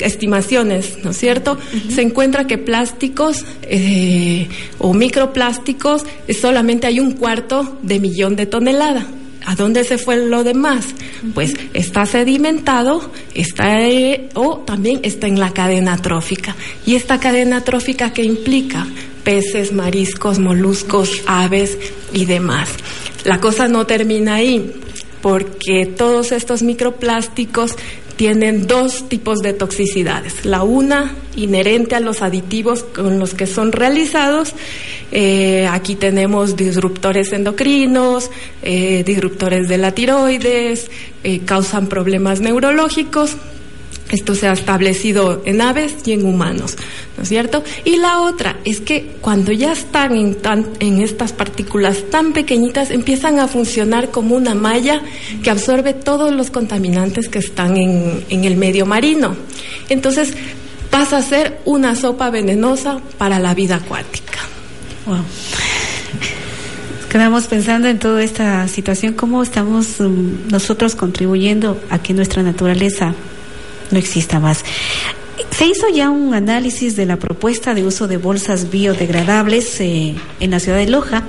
estimaciones, 0.00 0.98
¿no 1.02 1.10
es 1.10 1.16
cierto? 1.16 1.58
Se 1.88 2.02
encuentra 2.02 2.46
que 2.46 2.58
plásticos 2.58 3.44
eh, 3.62 4.48
o 4.78 4.94
microplásticos 4.94 6.04
solamente 6.40 6.86
hay 6.86 7.00
un 7.00 7.12
cuarto 7.12 7.78
de 7.82 7.98
millón 7.98 8.36
de 8.36 8.46
toneladas. 8.46 9.06
¿A 9.46 9.56
dónde 9.56 9.84
se 9.84 9.98
fue 9.98 10.16
lo 10.16 10.42
demás? 10.42 10.86
Pues 11.34 11.54
está 11.74 12.06
sedimentado, 12.06 13.10
está 13.34 13.86
eh, 13.86 14.30
o 14.34 14.58
también 14.58 15.00
está 15.02 15.26
en 15.26 15.38
la 15.38 15.52
cadena 15.52 15.98
trófica. 15.98 16.56
¿Y 16.86 16.94
esta 16.94 17.20
cadena 17.20 17.62
trófica 17.62 18.12
qué 18.12 18.22
implica? 18.22 18.86
Peces, 19.24 19.72
mariscos, 19.72 20.38
moluscos, 20.38 21.22
aves 21.26 21.78
y 22.12 22.26
demás. 22.26 22.68
La 23.24 23.40
cosa 23.40 23.68
no 23.68 23.86
termina 23.86 24.34
ahí, 24.34 24.72
porque 25.22 25.86
todos 25.86 26.30
estos 26.32 26.62
microplásticos 26.62 27.76
tienen 28.16 28.66
dos 28.66 29.08
tipos 29.08 29.40
de 29.40 29.52
toxicidades. 29.52 30.44
La 30.44 30.62
una, 30.62 31.14
inherente 31.36 31.94
a 31.94 32.00
los 32.00 32.22
aditivos 32.22 32.84
con 32.84 33.18
los 33.18 33.34
que 33.34 33.46
son 33.46 33.72
realizados. 33.72 34.52
Eh, 35.10 35.66
aquí 35.70 35.96
tenemos 35.96 36.56
disruptores 36.56 37.32
endocrinos, 37.32 38.30
eh, 38.62 39.02
disruptores 39.04 39.68
de 39.68 39.78
la 39.78 39.92
tiroides, 39.92 40.90
eh, 41.24 41.40
causan 41.44 41.88
problemas 41.88 42.40
neurológicos. 42.40 43.36
Esto 44.14 44.36
se 44.36 44.46
ha 44.46 44.52
establecido 44.52 45.42
en 45.44 45.60
aves 45.60 45.96
y 46.06 46.12
en 46.12 46.24
humanos, 46.24 46.76
¿no 47.16 47.24
es 47.24 47.28
cierto? 47.28 47.64
Y 47.84 47.96
la 47.96 48.20
otra 48.20 48.58
es 48.64 48.80
que 48.80 49.16
cuando 49.20 49.50
ya 49.50 49.72
están 49.72 50.14
en, 50.14 50.36
tan, 50.36 50.68
en 50.78 51.00
estas 51.00 51.32
partículas 51.32 52.04
tan 52.12 52.32
pequeñitas, 52.32 52.92
empiezan 52.92 53.40
a 53.40 53.48
funcionar 53.48 54.12
como 54.12 54.36
una 54.36 54.54
malla 54.54 55.02
que 55.42 55.50
absorbe 55.50 55.94
todos 55.94 56.32
los 56.32 56.52
contaminantes 56.52 57.28
que 57.28 57.40
están 57.40 57.76
en, 57.76 58.24
el 58.30 58.56
medio 58.56 58.86
marino. 58.86 59.34
Entonces 59.88 60.32
pasa 60.90 61.16
a 61.16 61.22
ser 61.22 61.58
una 61.64 61.96
sopa 61.96 62.30
venenosa 62.30 63.00
para 63.18 63.40
la 63.40 63.52
vida 63.52 63.76
acuática. 63.76 64.38
Wow. 65.06 65.24
Quedamos 67.10 67.48
pensando 67.48 67.88
en 67.88 67.98
toda 67.98 68.22
esta 68.22 68.68
situación, 68.68 69.14
cómo 69.14 69.42
estamos 69.42 69.98
um, 69.98 70.46
nosotros 70.52 70.94
contribuyendo 70.94 71.80
a 71.90 71.98
que 71.98 72.14
nuestra 72.14 72.44
naturaleza 72.44 73.16
no 73.94 73.98
exista 73.98 74.38
más. 74.38 74.62
Se 75.50 75.66
hizo 75.66 75.88
ya 75.88 76.10
un 76.10 76.34
análisis 76.34 76.96
de 76.96 77.06
la 77.06 77.16
propuesta 77.16 77.74
de 77.74 77.84
uso 77.84 78.06
de 78.06 78.18
bolsas 78.18 78.70
biodegradables 78.70 79.80
eh, 79.80 80.14
en 80.40 80.50
la 80.50 80.60
ciudad 80.60 80.78
de 80.78 80.88
Loja. 80.88 81.22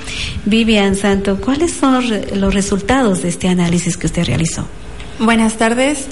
Vivian 0.45 0.95
Santo, 0.95 1.39
¿cuáles 1.39 1.71
son 1.71 2.03
los 2.35 2.53
resultados 2.53 3.21
de 3.21 3.29
este 3.29 3.47
análisis 3.47 3.97
que 3.97 4.07
usted 4.07 4.25
realizó? 4.25 4.67
Buenas 5.19 5.57
tardes. 5.57 6.07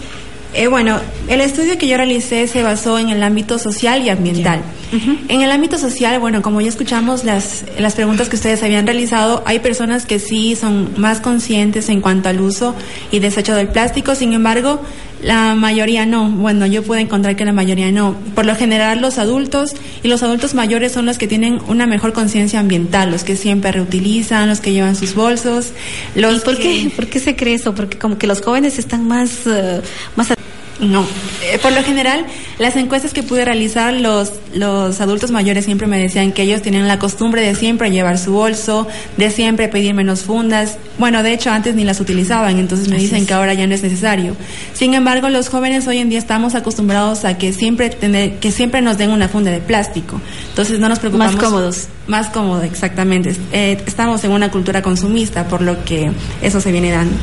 Eh, 0.55 0.67
bueno, 0.67 0.99
el 1.27 1.41
estudio 1.41 1.79
que 1.79 1.87
yo 1.87 1.97
realicé 1.97 2.47
se 2.47 2.61
basó 2.61 2.99
en 2.99 3.09
el 3.09 3.23
ámbito 3.23 3.57
social 3.57 4.03
y 4.03 4.09
ambiental. 4.09 4.61
Uh 4.91 4.95
-huh. 4.97 5.17
En 5.27 5.41
el 5.41 5.51
ámbito 5.51 5.79
social, 5.79 6.19
bueno, 6.19 6.43
como 6.43 6.61
ya 6.61 6.69
escuchamos 6.69 7.23
las, 7.23 7.65
las 7.79 7.95
preguntas 7.95 8.29
que 8.29 8.35
ustedes 8.35 8.61
habían 8.61 8.85
realizado, 8.85 9.41
hay 9.47 9.59
personas 9.59 10.05
que 10.05 10.19
sí 10.19 10.55
son 10.55 10.89
más 10.97 11.21
conscientes 11.21 11.89
en 11.89 12.01
cuanto 12.01 12.29
al 12.29 12.39
uso 12.39 12.75
y 13.11 13.17
desecho 13.17 13.55
del 13.55 13.69
plástico, 13.69 14.13
sin 14.13 14.33
embargo, 14.33 14.79
la 15.23 15.55
mayoría 15.55 16.05
no. 16.05 16.29
Bueno, 16.29 16.65
yo 16.65 16.83
puedo 16.83 16.99
encontrar 17.01 17.35
que 17.35 17.45
la 17.45 17.53
mayoría 17.53 17.91
no. 17.91 18.15
Por 18.35 18.45
lo 18.45 18.55
general, 18.55 19.01
los 19.01 19.17
adultos 19.17 19.73
y 20.03 20.07
los 20.07 20.21
adultos 20.23 20.53
mayores 20.53 20.91
son 20.91 21.05
los 21.05 21.17
que 21.17 21.27
tienen 21.27 21.59
una 21.67 21.87
mejor 21.87 22.13
conciencia 22.13 22.59
ambiental, 22.59 23.11
los 23.11 23.23
que 23.23 23.35
siempre 23.35 23.71
reutilizan, 23.71 24.49
los 24.49 24.59
que 24.59 24.73
llevan 24.73 24.95
sus 24.95 25.15
bolsos. 25.15 25.71
Los 26.15 26.37
¿Y 26.37 26.39
por, 26.41 26.57
que... 26.57 26.63
qué, 26.63 26.91
por 26.95 27.07
qué 27.07 27.19
se 27.19 27.35
cree 27.35 27.55
eso? 27.55 27.73
Porque 27.73 27.97
como 27.97 28.17
que 28.17 28.27
los 28.27 28.41
jóvenes 28.41 28.79
están 28.79 29.07
más, 29.07 29.45
uh, 29.45 29.81
más 30.15 30.31
no, 30.79 31.05
eh, 31.43 31.59
por 31.59 31.71
lo 31.71 31.83
general, 31.83 32.25
las 32.57 32.75
encuestas 32.75 33.13
que 33.13 33.23
pude 33.23 33.45
realizar, 33.45 33.93
los, 33.93 34.33
los 34.53 34.99
adultos 35.01 35.31
mayores 35.31 35.65
siempre 35.65 35.87
me 35.87 35.99
decían 35.99 36.31
que 36.31 36.41
ellos 36.43 36.61
tenían 36.61 36.87
la 36.87 36.99
costumbre 36.99 37.41
de 37.41 37.55
siempre 37.55 37.91
llevar 37.91 38.17
su 38.17 38.33
bolso, 38.33 38.87
de 39.17 39.29
siempre 39.29 39.67
pedir 39.67 39.93
menos 39.93 40.23
fundas. 40.23 40.77
Bueno, 40.97 41.21
de 41.23 41.33
hecho, 41.33 41.51
antes 41.51 41.75
ni 41.75 41.83
las 41.83 41.99
utilizaban, 41.99 42.57
entonces 42.57 42.89
me 42.89 42.95
Así 42.95 43.05
dicen 43.05 43.21
es. 43.21 43.27
que 43.27 43.33
ahora 43.33 43.53
ya 43.53 43.67
no 43.67 43.75
es 43.75 43.83
necesario. 43.83 44.35
Sin 44.73 44.93
embargo, 44.93 45.29
los 45.29 45.49
jóvenes 45.49 45.87
hoy 45.87 45.99
en 45.99 46.09
día 46.09 46.19
estamos 46.19 46.55
acostumbrados 46.55 47.23
a 47.23 47.37
que 47.37 47.53
siempre, 47.53 47.89
tener, 47.89 48.39
que 48.39 48.51
siempre 48.51 48.81
nos 48.81 48.97
den 48.97 49.11
una 49.11 49.29
funda 49.29 49.51
de 49.51 49.59
plástico. 49.59 50.19
Entonces 50.49 50.79
no 50.79 50.89
nos 50.89 50.99
preocupamos. 50.99 51.35
Más 51.35 51.43
cómodos. 51.43 51.87
Más 52.07 52.29
cómodo, 52.29 52.63
exactamente. 52.63 53.35
Eh, 53.53 53.81
estamos 53.85 54.23
en 54.23 54.31
una 54.31 54.51
cultura 54.51 54.81
consumista, 54.81 55.47
por 55.47 55.61
lo 55.61 55.85
que 55.85 56.11
eso 56.41 56.59
se 56.59 56.71
viene 56.71 56.91
dando. 56.91 57.15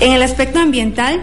En 0.00 0.12
el 0.12 0.22
aspecto 0.22 0.58
ambiental, 0.58 1.20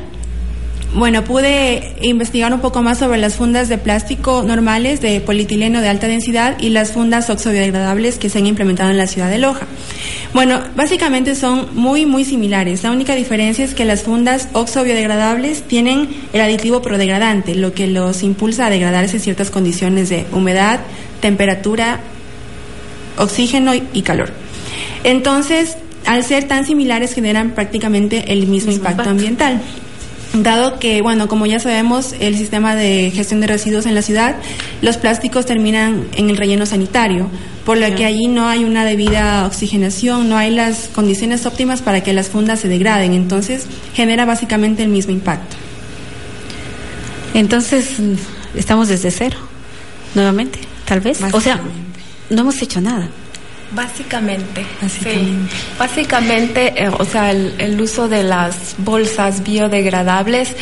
bueno, 0.93 1.23
pude 1.23 1.95
investigar 2.01 2.53
un 2.53 2.59
poco 2.59 2.83
más 2.83 2.99
sobre 2.99 3.17
las 3.17 3.35
fundas 3.35 3.67
de 3.67 3.79
plástico 3.79 4.43
normales 4.43 5.01
de 5.01 5.21
polietileno 5.21 5.81
de 5.81 5.89
alta 5.89 6.07
densidad 6.07 6.59
y 6.59 6.69
las 6.69 6.91
fundas 6.91 7.31
oxobiodegradables 7.31 8.19
que 8.19 8.29
se 8.29 8.37
han 8.37 8.45
implementado 8.45 8.91
en 8.91 8.97
la 8.97 9.07
ciudad 9.07 9.29
de 9.29 9.39
Loja. 9.39 9.65
Bueno, 10.33 10.61
básicamente 10.75 11.33
son 11.33 11.69
muy, 11.73 12.05
muy 12.05 12.25
similares. 12.25 12.83
La 12.83 12.91
única 12.91 13.15
diferencia 13.15 13.65
es 13.65 13.73
que 13.73 13.85
las 13.85 14.03
fundas 14.03 14.49
oxobiodegradables 14.53 15.63
tienen 15.63 16.09
el 16.31 16.41
aditivo 16.41 16.83
prodegradante, 16.83 17.55
lo 17.55 17.73
que 17.73 17.87
los 17.87 18.21
impulsa 18.21 18.67
a 18.67 18.69
degradarse 18.69 19.17
en 19.17 19.21
ciertas 19.23 19.49
condiciones 19.49 20.09
de 20.09 20.27
humedad, 20.31 20.79
temperatura, 21.21 22.01
oxígeno 23.17 23.73
y 23.73 24.01
calor. 24.03 24.31
Entonces, 25.03 25.75
al 26.05 26.23
ser 26.23 26.47
tan 26.47 26.65
similares, 26.65 27.13
generan 27.13 27.51
prácticamente 27.51 28.31
el 28.31 28.41
mismo, 28.41 28.53
mismo 28.53 28.71
impacto, 28.73 28.91
impacto 28.91 29.09
ambiental 29.09 29.61
dado 30.33 30.79
que, 30.79 31.01
bueno, 31.01 31.27
como 31.27 31.45
ya 31.45 31.59
sabemos, 31.59 32.15
el 32.19 32.37
sistema 32.37 32.75
de 32.75 33.11
gestión 33.13 33.39
de 33.39 33.47
residuos 33.47 33.85
en 33.85 33.93
la 33.93 34.01
ciudad, 34.01 34.35
los 34.81 34.97
plásticos 34.97 35.45
terminan 35.45 36.07
en 36.15 36.29
el 36.29 36.37
relleno 36.37 36.65
sanitario, 36.65 37.29
por 37.65 37.77
lo 37.77 37.95
que 37.95 38.05
allí 38.05 38.27
no 38.27 38.47
hay 38.47 38.63
una 38.63 38.83
debida 38.83 39.45
oxigenación, 39.45 40.29
no 40.29 40.37
hay 40.37 40.51
las 40.51 40.89
condiciones 40.93 41.45
óptimas 41.45 41.81
para 41.81 42.01
que 42.01 42.13
las 42.13 42.29
fundas 42.29 42.59
se 42.59 42.67
degraden, 42.67 43.13
entonces 43.13 43.67
genera 43.93 44.25
básicamente 44.25 44.83
el 44.83 44.89
mismo 44.89 45.13
impacto. 45.13 45.55
Entonces, 47.33 47.97
estamos 48.55 48.87
desde 48.87 49.11
cero, 49.11 49.37
nuevamente, 50.15 50.59
tal 50.85 50.99
vez. 50.99 51.19
O 51.31 51.41
sea, 51.41 51.61
no 52.29 52.41
hemos 52.41 52.61
hecho 52.61 52.81
nada. 52.81 53.09
Básicamente, 53.73 54.65
básicamente, 54.81 55.51
sí. 55.51 55.75
básicamente, 55.79 56.83
eh, 56.83 56.89
o 56.89 57.05
sea, 57.05 57.31
el, 57.31 57.55
el, 57.57 57.81
uso 57.81 58.07
de 58.07 58.23
las 58.23 58.75
bolsas 58.77 59.43
biodegradables 59.43 60.55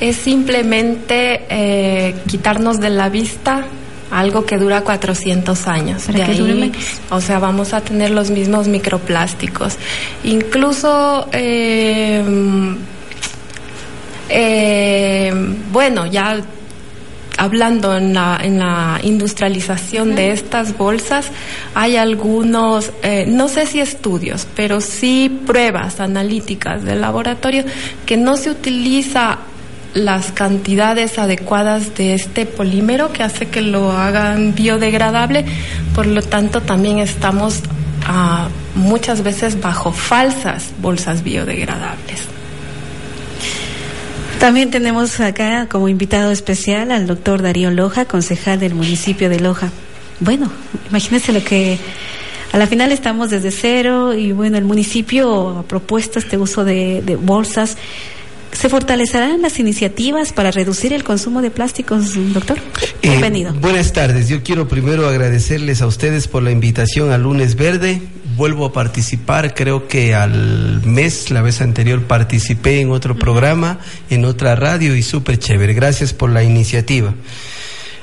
es 0.00 0.16
simplemente 0.16 1.46
eh, 1.48 2.14
quitarnos 2.26 2.80
de 2.80 2.90
la 2.90 3.08
vista 3.08 3.66
algo 4.10 4.44
que 4.46 4.58
dura 4.58 4.82
400 4.82 5.66
años. 5.68 6.04
¿Para 6.04 6.18
de 6.18 6.24
que 6.24 6.30
ahí, 6.32 6.38
dure 6.38 6.54
menos? 6.54 6.76
O 7.10 7.20
sea, 7.20 7.38
vamos 7.38 7.72
a 7.72 7.80
tener 7.80 8.10
los 8.10 8.30
mismos 8.30 8.68
microplásticos. 8.68 9.76
Incluso, 10.24 11.28
eh, 11.32 12.22
eh, 14.28 15.34
bueno, 15.72 16.06
ya 16.06 16.40
hablando 17.36 17.96
en 17.96 18.14
la, 18.14 18.38
en 18.42 18.58
la 18.58 19.00
industrialización 19.02 20.14
de 20.14 20.32
estas 20.32 20.76
bolsas, 20.76 21.26
hay 21.74 21.96
algunos, 21.96 22.92
eh, 23.02 23.24
no 23.28 23.48
sé 23.48 23.66
si 23.66 23.80
estudios, 23.80 24.46
pero 24.54 24.80
sí 24.80 25.40
pruebas 25.46 26.00
analíticas 26.00 26.84
del 26.84 27.00
laboratorio 27.00 27.64
que 28.04 28.16
no 28.16 28.36
se 28.36 28.50
utiliza 28.50 29.38
las 29.94 30.30
cantidades 30.30 31.18
adecuadas 31.18 31.94
de 31.94 32.14
este 32.14 32.44
polímero 32.44 33.12
que 33.12 33.22
hace 33.22 33.46
que 33.46 33.62
lo 33.62 33.92
hagan 33.92 34.54
biodegradable, 34.54 35.46
por 35.94 36.06
lo 36.06 36.20
tanto 36.20 36.60
también 36.60 36.98
estamos 36.98 37.62
uh, 38.06 38.78
muchas 38.78 39.22
veces 39.22 39.58
bajo 39.58 39.92
falsas 39.92 40.70
bolsas 40.82 41.22
biodegradables. 41.22 42.35
También 44.40 44.70
tenemos 44.70 45.18
acá 45.20 45.66
como 45.68 45.88
invitado 45.88 46.30
especial 46.30 46.92
al 46.92 47.06
doctor 47.06 47.42
Darío 47.42 47.70
Loja, 47.70 48.04
concejal 48.04 48.60
del 48.60 48.74
municipio 48.74 49.28
de 49.28 49.40
Loja. 49.40 49.70
Bueno, 50.20 50.50
imagínense 50.88 51.32
lo 51.32 51.42
que 51.42 51.78
a 52.52 52.58
la 52.58 52.66
final 52.66 52.92
estamos 52.92 53.30
desde 53.30 53.50
cero 53.50 54.14
y 54.14 54.32
bueno, 54.32 54.56
el 54.56 54.64
municipio 54.64 55.58
ha 55.58 55.62
propuesto 55.64 56.18
este 56.18 56.38
uso 56.38 56.64
de, 56.64 57.02
de 57.04 57.16
bolsas. 57.16 57.76
¿Se 58.52 58.68
fortalecerán 58.68 59.42
las 59.42 59.58
iniciativas 59.58 60.32
para 60.32 60.50
reducir 60.50 60.92
el 60.92 61.02
consumo 61.02 61.42
de 61.42 61.50
plásticos, 61.50 62.12
doctor? 62.32 62.58
Eh, 63.02 63.08
Bienvenido. 63.10 63.52
buenas 63.54 63.92
tardes. 63.92 64.28
Yo 64.28 64.42
quiero 64.42 64.68
primero 64.68 65.08
agradecerles 65.08 65.82
a 65.82 65.86
ustedes 65.86 66.28
por 66.28 66.42
la 66.42 66.52
invitación 66.52 67.10
al 67.10 67.22
lunes 67.24 67.56
verde. 67.56 68.00
Vuelvo 68.36 68.66
a 68.66 68.72
participar, 68.72 69.54
creo 69.54 69.88
que 69.88 70.14
al 70.14 70.82
mes, 70.84 71.30
la 71.30 71.40
vez 71.40 71.62
anterior, 71.62 72.02
participé 72.02 72.80
en 72.80 72.90
otro 72.90 73.16
programa, 73.16 73.78
en 74.10 74.26
otra 74.26 74.54
radio 74.54 74.94
y 74.94 75.02
súper 75.02 75.38
chévere. 75.38 75.72
Gracias 75.72 76.12
por 76.12 76.28
la 76.28 76.42
iniciativa. 76.42 77.14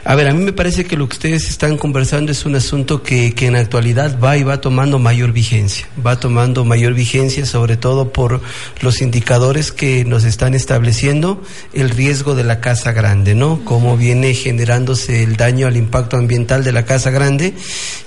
A 0.05 0.15
ver, 0.15 0.27
a 0.27 0.33
mí 0.33 0.43
me 0.43 0.51
parece 0.51 0.83
que 0.83 0.97
lo 0.97 1.07
que 1.07 1.13
ustedes 1.13 1.47
están 1.47 1.77
conversando 1.77 2.33
es 2.33 2.45
un 2.45 2.55
asunto 2.55 3.03
que, 3.03 3.33
que 3.33 3.47
en 3.47 3.53
la 3.53 3.59
actualidad 3.59 4.19
va 4.19 4.35
y 4.35 4.43
va 4.43 4.59
tomando 4.59 4.99
mayor 4.99 5.31
vigencia. 5.31 5.87
Va 6.05 6.19
tomando 6.19 6.65
mayor 6.65 6.93
vigencia 6.93 7.45
sobre 7.45 7.77
todo 7.77 8.11
por 8.11 8.41
los 8.81 9.01
indicadores 9.01 9.71
que 9.71 10.03
nos 10.03 10.25
están 10.25 10.55
estableciendo 10.55 11.41
el 11.71 11.89
riesgo 11.89 12.35
de 12.35 12.43
la 12.43 12.59
casa 12.59 12.91
grande, 12.91 13.33
¿no? 13.33 13.63
Cómo 13.63 13.95
viene 13.95 14.33
generándose 14.33 15.23
el 15.23 15.37
daño 15.37 15.67
al 15.67 15.77
impacto 15.77 16.17
ambiental 16.17 16.65
de 16.65 16.73
la 16.73 16.83
casa 16.83 17.09
grande 17.09 17.53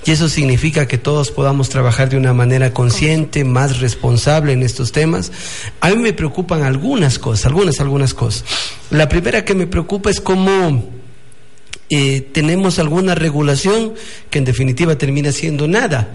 y 0.05 0.11
eso 0.11 0.29
significa 0.29 0.87
que 0.87 0.99
todos 0.99 1.31
podamos 1.31 1.69
trabajar 1.69 2.09
de 2.09 2.17
una 2.17 2.31
manera 2.31 2.73
consciente, 2.73 3.43
más 3.43 3.79
responsable 3.79 4.53
en 4.53 4.61
estos 4.61 4.91
temas. 4.91 5.31
A 5.81 5.89
mí 5.89 5.95
me 5.95 6.13
preocupan 6.13 6.61
algunas 6.61 7.17
cosas, 7.17 7.47
algunas, 7.47 7.79
algunas 7.79 8.13
cosas. 8.13 8.45
La 8.91 9.09
primera 9.09 9.43
que 9.43 9.55
me 9.55 9.65
preocupa 9.65 10.11
es 10.11 10.21
cómo 10.21 10.96
eh, 11.89 12.21
tenemos 12.31 12.79
alguna 12.79 13.15
regulación 13.15 13.93
que 14.29 14.39
en 14.39 14.45
definitiva 14.45 14.97
termina 14.97 15.31
siendo 15.31 15.67
nada, 15.67 16.09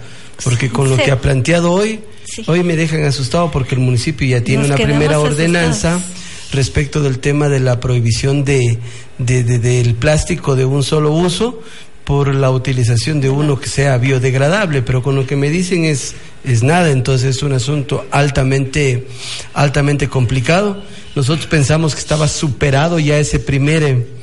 porque 0.45 0.69
con 0.69 0.91
lo 0.91 0.97
Sí. 0.97 1.03
que 1.05 1.11
ha 1.13 1.21
planteado 1.21 1.73
hoy, 1.73 2.01
hoy 2.47 2.63
me 2.63 2.77
dejan 2.77 3.05
asustado 3.05 3.51
porque 3.51 3.75
el 3.75 3.81
municipio 3.81 4.27
ya 4.29 4.43
tiene 4.45 4.63
Nos 4.69 4.77
una 4.79 4.85
primera 4.85 5.19
ordenanza 5.19 5.97
asustados. 5.97 6.53
respecto 6.53 7.01
del 7.03 7.19
tema 7.21 7.49
de 7.49 7.61
la 7.61 7.81
prohibición 7.81 8.45
de, 8.45 8.79
de- 9.19 9.45
de- 9.45 9.59
del 9.59 9.95
plástico 9.95 10.57
de 10.57 10.65
un 10.65 10.83
solo 10.83 11.13
uso 11.13 11.61
por 12.05 12.35
la 12.35 12.51
utilización 12.51 13.21
de 13.21 13.31
uno 13.31 13.59
que 13.61 13.69
sea 13.69 13.97
biodegradable, 13.97 14.83
pero 14.83 15.03
con 15.03 15.15
lo 15.15 15.25
que 15.27 15.37
me 15.37 15.49
dicen 15.51 15.85
es, 15.85 16.15
es 16.45 16.63
nada, 16.65 16.91
entonces 16.91 17.37
es 17.37 17.43
un 17.45 17.53
asunto 17.53 18.05
altamente, 18.11 19.07
altamente 19.55 20.09
complicado. 20.09 20.83
Nosotros 21.15 21.47
pensamos 21.47 21.95
que 21.95 22.01
estaba 22.01 22.27
superado 22.29 22.99
ya 22.99 23.19
ese 23.19 23.39
primer... 23.39 24.21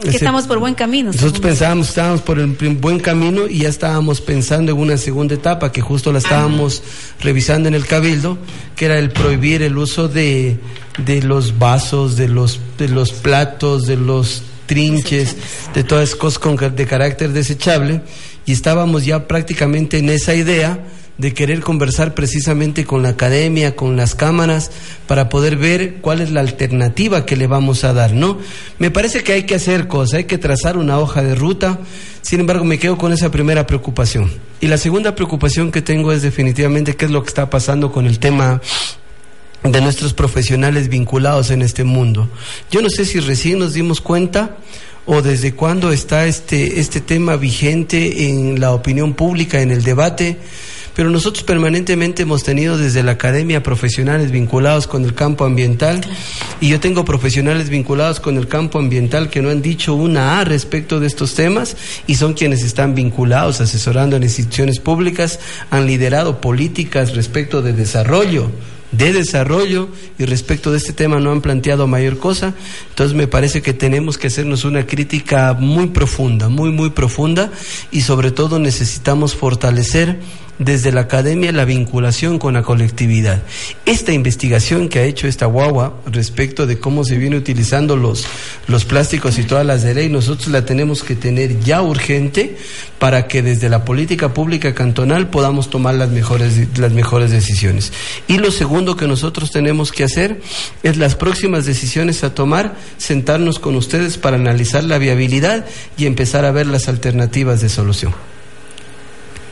que 0.00 0.08
ese- 0.08 0.16
estamos 0.18 0.46
por 0.46 0.58
buen 0.58 0.74
camino. 0.74 1.12
nosotros 1.12 1.40
pensábamos 1.40 1.86
que 1.86 1.90
estábamos 1.90 2.20
por 2.22 2.38
el 2.38 2.48
buen 2.80 2.98
camino 3.00 3.46
y 3.48 3.58
ya 3.60 3.68
estábamos 3.68 4.20
pensando 4.20 4.72
en 4.72 4.78
una 4.78 4.96
segunda 4.96 5.34
etapa 5.34 5.70
que 5.70 5.80
justo 5.80 6.12
la 6.12 6.18
estábamos 6.18 6.82
revisando 7.20 7.68
en 7.68 7.74
el 7.74 7.86
cabildo, 7.86 8.38
que 8.74 8.86
era 8.86 8.98
el 8.98 9.10
prohibir 9.10 9.62
el 9.62 9.76
uso 9.76 10.08
de, 10.08 10.58
de 11.04 11.22
los 11.22 11.58
vasos, 11.58 12.16
de 12.16 12.28
los, 12.28 12.58
de 12.78 12.88
los 12.88 13.12
platos, 13.12 13.86
de 13.86 13.96
los 13.96 14.42
trinches, 14.66 15.36
de 15.74 15.84
todas 15.84 16.14
cosas 16.16 16.38
con, 16.38 16.56
de 16.56 16.86
carácter 16.86 17.32
desechable 17.32 18.00
y 18.46 18.52
estábamos 18.52 19.04
ya 19.04 19.28
prácticamente 19.28 19.98
en 19.98 20.08
esa 20.08 20.34
idea 20.34 20.78
de 21.18 21.34
querer 21.34 21.60
conversar 21.60 22.14
precisamente 22.14 22.84
con 22.84 23.02
la 23.02 23.10
academia, 23.10 23.76
con 23.76 23.96
las 23.96 24.14
cámaras, 24.14 24.70
para 25.06 25.28
poder 25.28 25.56
ver 25.56 25.96
cuál 26.00 26.20
es 26.20 26.30
la 26.30 26.40
alternativa 26.40 27.26
que 27.26 27.36
le 27.36 27.46
vamos 27.46 27.84
a 27.84 27.92
dar, 27.92 28.12
¿no? 28.12 28.38
Me 28.78 28.90
parece 28.90 29.22
que 29.22 29.32
hay 29.32 29.42
que 29.44 29.54
hacer 29.54 29.88
cosas, 29.88 30.14
hay 30.14 30.24
que 30.24 30.38
trazar 30.38 30.76
una 30.76 30.98
hoja 30.98 31.22
de 31.22 31.34
ruta, 31.34 31.80
sin 32.22 32.40
embargo 32.40 32.64
me 32.64 32.78
quedo 32.78 32.96
con 32.96 33.12
esa 33.12 33.30
primera 33.30 33.66
preocupación. 33.66 34.30
Y 34.60 34.68
la 34.68 34.78
segunda 34.78 35.14
preocupación 35.14 35.70
que 35.70 35.82
tengo 35.82 36.12
es 36.12 36.22
definitivamente 36.22 36.96
qué 36.96 37.04
es 37.04 37.10
lo 37.10 37.22
que 37.22 37.28
está 37.28 37.50
pasando 37.50 37.92
con 37.92 38.06
el 38.06 38.18
tema 38.18 38.60
de 39.62 39.80
nuestros 39.80 40.12
profesionales 40.12 40.88
vinculados 40.88 41.50
en 41.50 41.62
este 41.62 41.84
mundo. 41.84 42.28
Yo 42.70 42.82
no 42.82 42.90
sé 42.90 43.04
si 43.04 43.20
recién 43.20 43.58
nos 43.58 43.74
dimos 43.74 44.00
cuenta 44.00 44.56
o 45.06 45.22
desde 45.22 45.54
cuándo 45.54 45.92
está 45.92 46.26
este, 46.26 46.80
este 46.80 47.00
tema 47.00 47.36
vigente 47.36 48.28
en 48.28 48.60
la 48.60 48.72
opinión 48.72 49.14
pública, 49.14 49.60
en 49.60 49.70
el 49.70 49.82
debate, 49.82 50.38
pero 50.94 51.10
nosotros 51.10 51.44
permanentemente 51.44 52.22
hemos 52.22 52.42
tenido 52.42 52.76
desde 52.78 53.02
la 53.02 53.12
academia 53.12 53.62
profesionales 53.62 54.30
vinculados 54.30 54.86
con 54.86 55.04
el 55.04 55.14
campo 55.14 55.44
ambiental 55.44 56.00
y 56.60 56.68
yo 56.68 56.80
tengo 56.80 57.04
profesionales 57.04 57.68
vinculados 57.68 58.20
con 58.20 58.36
el 58.36 58.48
campo 58.48 58.78
ambiental 58.78 59.30
que 59.30 59.42
no 59.42 59.50
han 59.50 59.62
dicho 59.62 59.94
una 59.94 60.40
A 60.40 60.44
respecto 60.44 61.00
de 61.00 61.06
estos 61.06 61.34
temas 61.34 61.76
y 62.06 62.16
son 62.16 62.34
quienes 62.34 62.62
están 62.62 62.94
vinculados, 62.94 63.60
asesorando 63.60 64.16
en 64.16 64.22
instituciones 64.22 64.80
públicas, 64.80 65.40
han 65.70 65.86
liderado 65.86 66.40
políticas 66.40 67.14
respecto 67.14 67.62
de 67.62 67.72
desarrollo 67.72 68.50
de 68.92 69.12
desarrollo 69.12 69.88
y 70.18 70.26
respecto 70.26 70.70
de 70.70 70.76
este 70.76 70.92
tema 70.92 71.18
no 71.18 71.32
han 71.32 71.40
planteado 71.40 71.86
mayor 71.86 72.18
cosa. 72.18 72.54
Entonces 72.90 73.16
me 73.16 73.26
parece 73.26 73.62
que 73.62 73.72
tenemos 73.72 74.18
que 74.18 74.28
hacernos 74.28 74.64
una 74.64 74.86
crítica 74.86 75.54
muy 75.54 75.88
profunda, 75.88 76.48
muy, 76.48 76.70
muy 76.70 76.90
profunda 76.90 77.50
y 77.90 78.02
sobre 78.02 78.30
todo 78.30 78.58
necesitamos 78.58 79.34
fortalecer 79.34 80.20
desde 80.64 80.92
la 80.92 81.02
academia 81.02 81.52
la 81.52 81.64
vinculación 81.64 82.38
con 82.38 82.54
la 82.54 82.62
colectividad. 82.62 83.42
Esta 83.86 84.12
investigación 84.12 84.88
que 84.88 85.00
ha 85.00 85.04
hecho 85.04 85.26
esta 85.26 85.46
guagua 85.46 86.00
respecto 86.06 86.66
de 86.66 86.78
cómo 86.78 87.04
se 87.04 87.18
viene 87.18 87.36
utilizando 87.36 87.96
los, 87.96 88.26
los 88.68 88.84
plásticos 88.84 89.38
y 89.38 89.44
todas 89.44 89.66
las 89.66 89.82
de 89.82 89.94
ley, 89.94 90.08
nosotros 90.08 90.48
la 90.48 90.64
tenemos 90.64 91.02
que 91.02 91.14
tener 91.14 91.60
ya 91.60 91.82
urgente 91.82 92.56
para 92.98 93.26
que 93.26 93.42
desde 93.42 93.68
la 93.68 93.84
política 93.84 94.32
pública 94.34 94.74
cantonal 94.74 95.28
podamos 95.28 95.70
tomar 95.70 95.94
las 95.94 96.10
mejores, 96.10 96.78
las 96.78 96.92
mejores 96.92 97.30
decisiones. 97.30 97.92
Y 98.28 98.38
lo 98.38 98.50
segundo 98.50 98.96
que 98.96 99.06
nosotros 99.06 99.50
tenemos 99.50 99.92
que 99.92 100.04
hacer 100.04 100.40
es 100.82 100.96
las 100.96 101.14
próximas 101.14 101.66
decisiones 101.66 102.24
a 102.24 102.34
tomar, 102.34 102.76
sentarnos 102.98 103.58
con 103.58 103.76
ustedes 103.76 104.18
para 104.18 104.36
analizar 104.36 104.84
la 104.84 104.98
viabilidad 104.98 105.66
y 105.96 106.06
empezar 106.06 106.44
a 106.44 106.52
ver 106.52 106.66
las 106.66 106.88
alternativas 106.88 107.60
de 107.60 107.68
solución. 107.68 108.31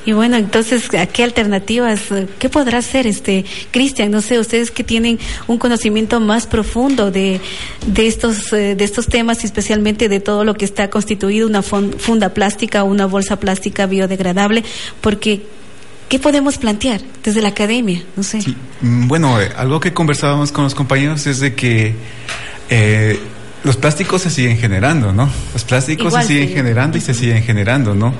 Y 0.06 0.12
bueno, 0.12 0.36
entonces, 0.36 0.92
¿a 0.94 1.06
qué 1.06 1.22
alternativas, 1.24 2.00
qué 2.38 2.48
podrá 2.48 2.78
hacer 2.78 3.06
este 3.06 3.44
Cristian? 3.70 4.10
No 4.10 4.22
sé, 4.22 4.38
ustedes 4.38 4.70
que 4.70 4.82
tienen 4.82 5.18
un 5.46 5.58
conocimiento 5.58 6.20
más 6.20 6.46
profundo 6.46 7.10
de, 7.10 7.40
de 7.86 8.06
estos 8.06 8.52
eh, 8.52 8.74
de 8.74 8.84
estos 8.84 9.06
temas 9.06 9.42
y 9.42 9.46
especialmente 9.46 10.08
de 10.08 10.20
todo 10.20 10.44
lo 10.44 10.54
que 10.54 10.64
está 10.64 10.88
constituido 10.88 11.46
una 11.46 11.62
funda 11.62 12.30
plástica 12.30 12.82
o 12.82 12.86
una 12.86 13.06
bolsa 13.06 13.38
plástica 13.38 13.86
biodegradable, 13.86 14.64
porque 15.02 15.42
¿qué 16.08 16.18
podemos 16.18 16.56
plantear 16.56 17.02
desde 17.22 17.42
la 17.42 17.48
academia? 17.48 18.02
No 18.16 18.22
sé. 18.22 18.40
Mm, 18.80 19.06
Bueno, 19.06 19.40
eh, 19.40 19.50
algo 19.56 19.80
que 19.80 19.92
conversábamos 19.92 20.50
con 20.50 20.64
los 20.64 20.74
compañeros 20.74 21.26
es 21.26 21.40
de 21.40 21.54
que 21.54 21.94
eh, 22.70 23.18
los 23.64 23.76
plásticos 23.76 24.22
se 24.22 24.30
siguen 24.30 24.56
generando, 24.56 25.12
¿no? 25.12 25.28
Los 25.52 25.64
plásticos 25.64 26.06
Igual, 26.06 26.22
se 26.22 26.28
siguen 26.28 26.48
generando 26.48 26.96
y 26.96 27.00
se 27.00 27.12
siguen 27.12 27.42
generando, 27.42 27.94
¿no? 27.94 28.14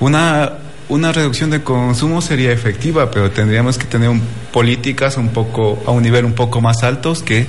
Una, 0.00 0.52
una 0.88 1.12
reducción 1.12 1.50
de 1.50 1.62
consumo 1.62 2.20
sería 2.22 2.52
efectiva, 2.52 3.10
pero 3.10 3.30
tendríamos 3.30 3.76
que 3.78 3.86
tener 3.86 4.08
un- 4.08 4.22
políticas 4.52 5.16
un 5.16 5.28
poco, 5.30 5.82
a 5.86 5.90
un 5.90 6.02
nivel 6.02 6.24
un 6.24 6.32
poco 6.34 6.60
más 6.60 6.82
altos 6.82 7.22
que 7.22 7.46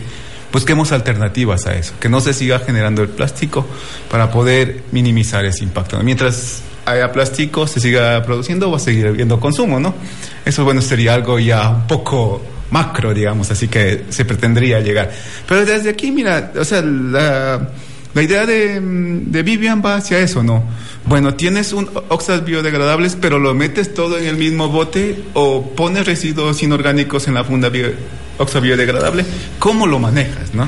busquemos 0.52 0.92
alternativas 0.92 1.68
a 1.68 1.76
eso, 1.76 1.94
que 2.00 2.10
no 2.10 2.20
se 2.22 2.34
siga 2.34 2.60
generando 2.60 3.02
el 3.04 3.10
plástico 3.10 3.66
para 4.10 4.32
poder 4.32 4.84
minimizar 4.92 5.46
ese 5.46 5.64
impacto. 5.64 6.00
Mientras 6.04 6.62
haya 6.86 7.12
plástico, 7.12 7.68
se 7.68 7.80
siga 7.80 8.24
produciendo, 8.24 8.72
va 8.72 8.78
a 8.78 8.80
seguir 8.80 9.08
habiendo 9.08 9.40
consumo, 9.40 9.80
¿no? 9.80 9.94
Eso, 10.46 10.64
bueno, 10.64 10.82
sería 10.82 11.14
algo 11.14 11.38
ya 11.38 11.70
un 11.70 11.86
poco 11.88 12.42
macro, 12.72 13.14
digamos, 13.14 13.52
así 13.52 13.68
que 13.68 14.06
se 14.10 14.26
pretendería 14.26 14.80
llegar. 14.80 15.12
Pero 15.48 15.66
desde 15.66 15.90
aquí, 15.90 16.12
mira, 16.12 16.52
o 16.58 16.64
sea, 16.66 16.82
la, 16.82 17.70
idea 18.22 18.46
de, 18.46 18.80
de 18.82 19.44
Vivian 19.44 19.82
va 19.86 19.96
hacia 19.98 20.18
eso, 20.20 20.42
¿no? 20.44 20.64
Bueno, 21.08 21.36
tienes 21.36 21.72
un 21.72 21.90
oxas 22.10 22.44
biodegradables, 22.44 23.16
pero 23.20 23.40
lo 23.40 23.54
metes 23.54 23.94
todo 23.94 24.18
en 24.18 24.26
el 24.28 24.36
mismo 24.36 24.68
bote 24.68 25.24
o 25.34 25.64
pones 25.76 26.06
residuos 26.06 26.62
inorgánicos 26.64 27.28
en 27.30 27.34
la 27.36 27.44
funda 27.46 27.70
bio, 27.70 27.88
oxa 28.38 28.60
biodegradable, 28.60 29.26
¿cómo 29.58 29.88
lo 29.88 30.00
manejas, 30.00 30.54
no? 30.54 30.68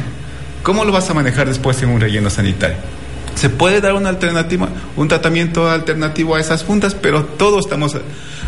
¿Cómo 0.64 0.86
lo 0.86 0.94
vas 0.94 1.10
a 1.10 1.14
manejar 1.14 1.48
después 1.48 1.82
en 1.84 1.90
un 1.90 2.00
relleno 2.00 2.30
sanitario? 2.30 2.78
Se 3.36 3.50
puede 3.50 3.82
dar 3.82 3.94
una 3.94 4.10
alternativa, 4.10 4.70
un 4.96 5.08
tratamiento 5.10 5.70
alternativo 5.70 6.36
a 6.36 6.40
esas 6.40 6.64
fundas, 6.64 6.96
pero 6.96 7.24
todos 7.26 7.66
estamos 7.66 7.96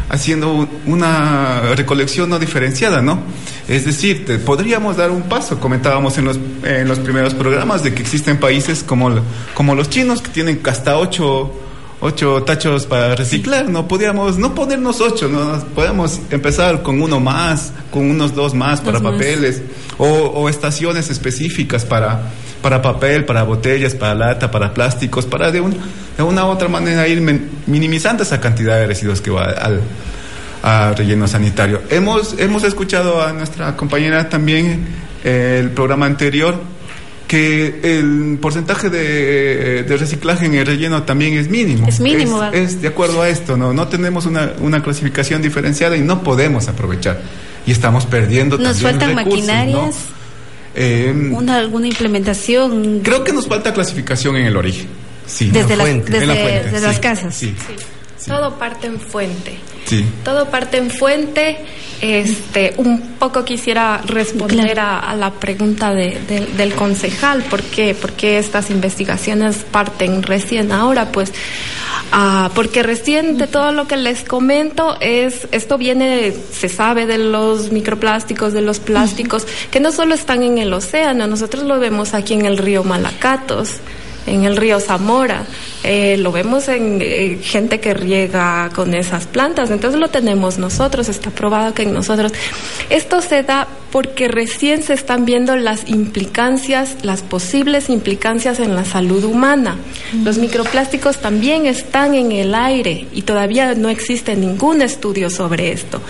haciendo 0.10 0.54
un- 0.54 0.70
una 0.86 1.62
recolección 1.76 2.30
no 2.30 2.40
diferenciada, 2.40 3.02
¿no? 3.02 3.22
Es 3.68 3.86
decir, 3.86 4.26
te- 4.26 4.38
podríamos 4.40 4.96
dar 4.98 5.12
un 5.12 5.24
paso, 5.24 5.60
comentábamos 5.60 6.18
en 6.18 6.26
los, 6.26 6.40
en 6.64 6.88
los 6.88 7.00
primeros 7.00 7.34
programas 7.34 7.84
de 7.84 7.94
que 7.94 8.02
existen 8.02 8.38
países 8.38 8.84
como, 8.84 9.12
como 9.54 9.76
los 9.76 9.90
chinos 9.90 10.22
que 10.22 10.30
tienen 10.30 10.62
hasta 10.66 10.98
ocho, 10.98 11.54
ocho 12.02 12.42
tachos 12.44 12.88
para 12.88 13.16
reciclar, 13.16 13.70
no 13.70 13.88
podíamos 13.88 14.38
no 14.38 14.56
ponernos 14.56 15.00
ocho, 15.02 15.30
no 15.30 15.64
podemos 15.76 16.20
empezar 16.32 16.82
con 16.82 17.02
uno 17.02 17.20
más, 17.20 17.72
con 17.92 18.10
unos 18.10 18.34
dos 18.36 18.54
más 18.56 18.82
para 18.82 19.00
papeles 19.00 19.62
o, 19.98 20.06
o, 20.06 20.50
estaciones 20.50 21.10
específicas 21.10 21.86
para 21.86 22.32
para 22.62 22.82
papel, 22.82 23.26
para 23.26 23.44
botellas, 23.44 23.96
para 23.96 24.14
lata, 24.14 24.52
para 24.52 24.74
plásticos, 24.74 25.26
para 25.26 25.52
de, 25.52 25.62
un, 25.62 25.76
de 26.18 26.24
una 26.24 26.46
u 26.46 26.50
otra 26.50 26.68
manera 26.68 27.08
ir 27.08 27.22
minimizando 27.66 28.22
esa 28.22 28.40
cantidad 28.40 28.76
de 28.78 28.88
residuos 28.88 29.20
que 29.22 29.32
va 29.32 29.46
al, 29.46 29.82
al 30.62 30.96
relleno 30.96 31.28
sanitario. 31.28 31.82
Hemos 31.90 32.36
hemos 32.40 32.64
escuchado 32.64 33.24
a 33.24 33.32
nuestra 33.34 33.76
compañera 33.76 34.30
también 34.30 34.86
eh, 35.24 35.60
el 35.60 35.70
programa 35.72 36.06
anterior 36.08 36.56
que 37.32 37.80
el 37.82 38.40
porcentaje 38.42 38.90
de, 38.90 39.84
de, 39.84 39.98
reciclaje 39.98 40.48
en 40.48 40.56
el 40.56 40.66
relleno 40.66 41.04
también 41.04 41.36
es 41.36 41.48
mínimo. 41.48 41.88
Es 41.88 42.02
mínimo. 42.02 42.44
Es, 42.44 42.74
es 42.74 42.82
de 42.82 42.90
acuerdo 42.90 43.22
a 43.22 43.30
esto, 43.30 43.56
¿no? 43.56 43.72
No 43.72 43.88
tenemos 43.88 44.26
una, 44.26 44.52
una, 44.60 44.84
clasificación 44.84 45.42
diferenciada 45.42 45.96
y 45.96 46.02
no 46.02 46.24
podemos 46.24 46.68
aprovechar. 46.68 47.22
Y 47.66 47.72
estamos 47.72 48.06
perdiendo 48.06 48.58
Nos 48.58 48.82
faltan 48.82 49.16
maquinarias. 49.16 49.96
Eh, 50.76 51.32
una, 51.34 51.56
¿Alguna 51.56 51.88
implementación? 51.88 53.00
Creo 53.00 53.24
que 53.24 53.32
nos 53.32 53.48
falta 53.48 53.72
clasificación 53.74 54.36
en 54.36 54.48
el 54.48 54.58
origen. 54.58 54.90
Sí, 55.26 55.52
desde, 55.52 55.78
la, 55.78 55.86
fuente, 55.86 56.12
desde, 56.12 56.26
la 56.28 56.36
fuente, 56.36 56.70
desde 56.70 56.86
las 56.86 57.00
casas. 57.00 57.34
Sí. 57.34 57.56
Todo 58.28 58.60
parte 58.60 58.88
en 58.88 59.00
fuente. 59.00 59.58
Sí. 59.86 60.06
Todo 60.24 60.50
parte 60.50 60.78
en 60.78 60.90
fuente. 60.90 61.58
Este, 62.02 62.74
un 62.78 63.00
poco 63.20 63.46
quisiera 63.46 64.02
responder 64.04 64.80
a, 64.80 65.16
la 65.16 65.30
pregunta 65.34 65.94
de, 65.94 66.20
del 66.58 66.74
concejal, 66.74 67.44
¿por 67.44 67.62
qué? 67.62 67.94
Porque 67.94 68.40
estas 68.40 68.72
investigaciones 68.72 69.58
parten 69.58 70.24
recién 70.24 70.72
ahora, 70.72 71.12
pues, 71.12 71.32
ah, 72.12 72.50
porque 72.56 72.82
recién 72.82 73.38
de 73.38 73.46
todo 73.46 73.72
lo 73.72 73.88
que 73.88 73.98
les 73.98 74.24
comento 74.24 74.98
es, 75.00 75.48
esto 75.52 75.78
viene, 75.78 76.34
se 76.52 76.70
sabe 76.70 77.06
de 77.06 77.20
los 77.20 77.72
microplásticos, 77.72 78.52
de 78.52 78.62
los 78.62 78.80
plásticos, 78.80 79.46
que 79.70 79.80
no 79.80 79.92
solo 79.92 80.16
están 80.16 80.42
en 80.42 80.58
el 80.58 80.74
océano, 80.74 81.28
nosotros 81.28 81.66
lo 81.66 81.80
vemos 81.80 82.16
aquí 82.16 82.34
en 82.34 82.48
el 82.48 82.58
río 82.58 82.84
Malacatos 82.84 83.76
en 84.26 84.44
el 84.44 84.58
río 84.58 84.80
Zamora. 84.80 85.46
Eh, 85.84 86.18
lo 86.18 86.32
vemos 86.32 86.68
en 86.68 87.00
eh, 87.02 87.40
gente 87.42 87.80
que 87.80 87.94
riega 87.94 88.70
con 88.76 88.94
esas 88.94 89.26
plantas, 89.26 89.72
entonces 89.72 90.00
lo 90.00 90.10
tenemos 90.10 90.58
nosotros, 90.58 91.10
está 91.10 91.32
probado 91.32 91.74
que 91.74 91.84
en 91.84 91.94
nosotros. 91.94 92.32
Esto 92.90 93.22
se 93.22 93.44
da 93.44 93.68
porque 93.92 94.28
recién 94.28 94.84
se 94.84 94.94
están 94.94 95.26
viendo 95.26 95.56
las 95.56 95.90
implicancias, 95.90 96.98
las 97.04 97.22
posibles 97.22 97.90
implicancias 97.90 98.60
en 98.60 98.76
la 98.76 98.86
salud 98.86 99.24
humana. 99.24 99.78
Los 100.24 100.38
microplásticos 100.38 101.18
también 101.18 101.66
están 101.66 102.16
en 102.16 102.32
el 102.32 102.56
aire 102.56 103.08
y 103.12 103.24
todavía 103.24 103.74
no 103.76 103.90
existe 103.90 104.36
ningún 104.36 104.82
estudio 104.82 105.30
sobre 105.30 105.72
esto. 105.72 106.02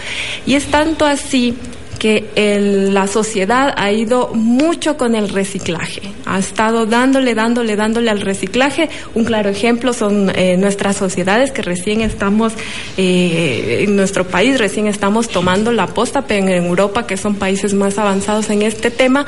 Y 0.45 0.56
es 0.56 0.65
tanto 0.65 1.06
así 1.06 1.56
que 2.01 2.89
la 2.91 3.05
sociedad 3.05 3.75
ha 3.77 3.91
ido 3.91 4.31
mucho 4.33 4.97
con 4.97 5.13
el 5.13 5.29
reciclaje, 5.29 6.01
ha 6.25 6.39
estado 6.39 6.87
dándole, 6.87 7.35
dándole, 7.35 7.75
dándole 7.75 8.09
al 8.09 8.21
reciclaje. 8.21 8.89
Un 9.13 9.23
claro 9.23 9.51
ejemplo 9.51 9.93
son 9.93 10.31
eh, 10.35 10.57
nuestras 10.57 10.95
sociedades 10.97 11.51
que 11.51 11.61
recién 11.61 12.01
estamos, 12.01 12.53
eh, 12.97 13.85
en 13.87 13.95
nuestro 13.95 14.25
país 14.25 14.57
recién 14.57 14.87
estamos 14.87 15.29
tomando 15.29 15.71
la 15.71 15.85
posta, 15.85 16.23
pero 16.23 16.47
en 16.47 16.65
Europa, 16.65 17.05
que 17.05 17.17
son 17.17 17.35
países 17.35 17.75
más 17.75 17.99
avanzados 17.99 18.49
en 18.49 18.63
este 18.63 18.89
tema, 18.89 19.27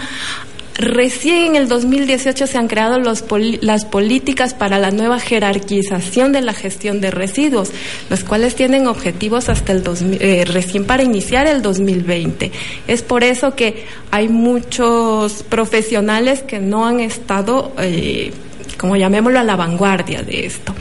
Recién 0.76 1.46
en 1.46 1.56
el 1.56 1.68
2018 1.68 2.48
se 2.48 2.58
han 2.58 2.68
creado 2.68 2.98
los 2.98 3.24
las 3.62 3.86
políticas 3.86 4.56
para 4.56 4.80
la 4.80 4.90
nueva 4.90 5.20
jerarquización 5.20 6.32
de 6.32 6.42
la 6.42 6.54
gestión 6.54 7.00
de 7.00 7.12
residuos, 7.12 7.72
las 8.10 8.24
cuales 8.24 8.56
tienen 8.56 8.88
objetivos 8.88 9.50
hasta 9.50 9.72
el 9.72 9.84
eh, 10.20 10.46
recién 10.46 10.86
para 10.86 11.04
iniciar 11.04 11.46
el 11.46 11.62
2020. 11.62 12.52
Es 12.88 13.04
por 13.04 13.24
eso 13.24 13.56
que 13.56 13.86
hay 14.10 14.30
muchos 14.30 15.44
profesionales 15.44 16.42
que 16.42 16.60
no 16.60 16.88
han 16.88 17.00
estado, 17.02 17.74
eh, 17.78 18.34
como 18.78 18.96
llamémoslo, 18.96 19.40
a 19.40 19.44
la 19.44 19.56
vanguardia 19.56 20.24
de 20.24 20.48
esto. 20.48 20.74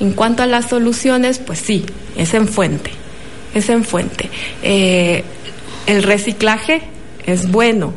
En 0.00 0.12
cuanto 0.12 0.42
a 0.42 0.46
las 0.46 0.68
soluciones, 0.68 1.38
pues 1.38 1.60
sí, 1.60 1.86
es 2.14 2.34
en 2.34 2.46
fuente, 2.46 2.90
es 3.54 3.70
en 3.70 3.84
fuente. 3.84 4.28
Eh, 4.62 5.24
el 5.86 6.02
reciclaje 6.02 6.82
es 7.24 7.50
bueno 7.50 7.94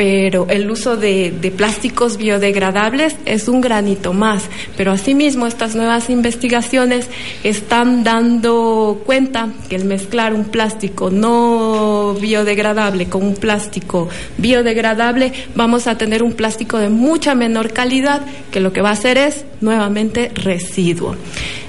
pero 0.00 0.46
el 0.48 0.70
uso 0.70 0.96
de, 0.96 1.52
plásticos 1.54 2.16
biodegradables 2.16 3.16
es 3.26 3.48
un 3.48 3.60
granito 3.60 4.14
más. 4.14 4.44
Pero 4.74 4.92
asimismo, 4.92 5.46
estas 5.46 5.74
nuevas 5.74 6.08
investigaciones 6.08 7.06
están 7.44 8.02
dando 8.02 9.02
cuenta 9.04 9.50
que 9.68 9.76
el 9.76 9.84
mezclar 9.84 10.32
un 10.32 10.44
plástico 10.44 11.10
no 11.10 12.16
biodegradable 12.18 13.10
con 13.10 13.24
un 13.24 13.34
plástico 13.34 14.08
biodegradable, 14.38 15.34
vamos 15.54 15.86
a 15.86 15.98
tener 15.98 16.22
un 16.22 16.32
plástico 16.32 16.78
de 16.78 16.88
mucha 16.88 17.34
menor 17.34 17.74
calidad 17.74 18.22
que 18.50 18.60
lo 18.60 18.72
que 18.72 18.80
va 18.80 18.88
a 18.88 18.92
hacer 18.92 19.18
es 19.18 19.44
nuevamente 19.60 20.30
residuo. 20.34 21.14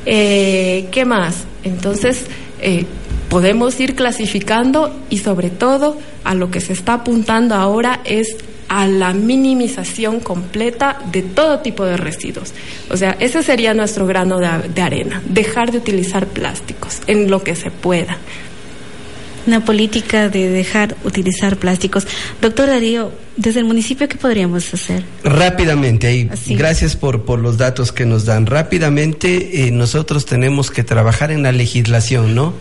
Eh, 0.06 0.88
¿Qué 0.89 1.04
más? 1.04 1.44
Entonces, 1.65 2.28
eh, 2.62 2.86
podemos 3.32 3.80
ir 3.80 3.96
clasificando 3.96 4.94
y 5.10 5.20
sobre 5.20 5.50
todo 5.50 5.98
a 6.26 6.36
lo 6.36 6.52
que 6.52 6.60
se 6.60 6.74
está 6.74 6.96
apuntando 6.96 7.56
ahora 7.56 8.02
es 8.04 8.36
a 8.67 8.88
la 8.88 9.13
minimización 9.13 10.20
completa 10.20 11.00
de 11.13 11.22
todo 11.22 11.60
tipo 11.60 11.86
de 11.86 11.96
residuos. 11.96 12.54
O 12.89 12.98
sea, 12.98 13.15
ese 13.22 13.41
sería 13.41 13.74
nuestro 13.74 14.06
grano 14.06 14.38
de, 14.38 14.82
arena, 14.82 15.22
dejar 15.26 15.72
de 15.72 15.78
utilizar 15.78 16.28
plásticos 16.28 17.00
en 17.08 17.32
lo 17.32 17.41
que 17.41 17.56
se 17.56 17.72
pueda. 17.72 18.17
Una 19.47 19.65
política 19.65 20.30
de 20.30 20.49
dejar 20.49 20.95
utilizar 21.04 21.58
plásticos. 21.58 22.08
Doctor 22.41 22.67
Darío, 22.67 23.12
desde 23.38 23.60
el 23.60 23.65
municipio, 23.65 24.08
¿qué 24.08 24.17
podríamos 24.17 24.73
hacer? 24.73 25.04
Rápidamente, 25.23 26.08
ahí, 26.08 26.30
gracias 26.49 26.95
por, 26.95 27.23
por 27.25 27.39
los 27.39 27.58
datos 27.58 27.91
que 27.91 28.06
nos 28.06 28.25
dan. 28.25 28.45
Rápidamente, 28.45 29.67
eh, 29.67 29.71
nosotros 29.71 30.25
tenemos 30.25 30.69
que 30.69 30.84
trabajar 30.84 31.32
en 31.32 31.43
la 31.43 31.51
legislación, 31.51 32.36
¿no? 32.36 32.54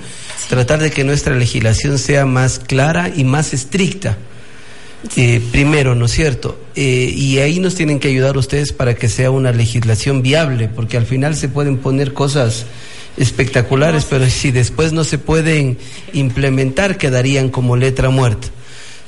tratar 0.48 0.80
de 0.80 0.90
que 0.90 1.04
nuestra 1.04 1.34
legislación 1.36 1.98
sea 1.98 2.26
más 2.26 2.58
clara 2.58 3.10
y 3.14 3.24
más 3.24 3.52
estricta. 3.52 4.18
Eh, 5.16 5.40
primero, 5.50 5.94
¿no 5.94 6.06
es 6.06 6.12
cierto? 6.12 6.60
Eh, 6.76 7.12
y 7.14 7.38
ahí 7.38 7.58
nos 7.58 7.74
tienen 7.74 8.00
que 8.00 8.08
ayudar 8.08 8.36
ustedes 8.36 8.72
para 8.72 8.94
que 8.94 9.08
sea 9.08 9.30
una 9.30 9.52
legislación 9.52 10.22
viable, 10.22 10.68
porque 10.68 10.96
al 10.96 11.06
final 11.06 11.36
se 11.36 11.48
pueden 11.48 11.78
poner 11.78 12.12
cosas 12.12 12.66
espectaculares, 13.16 14.06
pero 14.08 14.28
si 14.28 14.50
después 14.50 14.92
no 14.92 15.04
se 15.04 15.18
pueden 15.18 15.78
implementar, 16.12 16.98
quedarían 16.98 17.48
como 17.48 17.76
letra 17.76 18.10
muerta. 18.10 18.48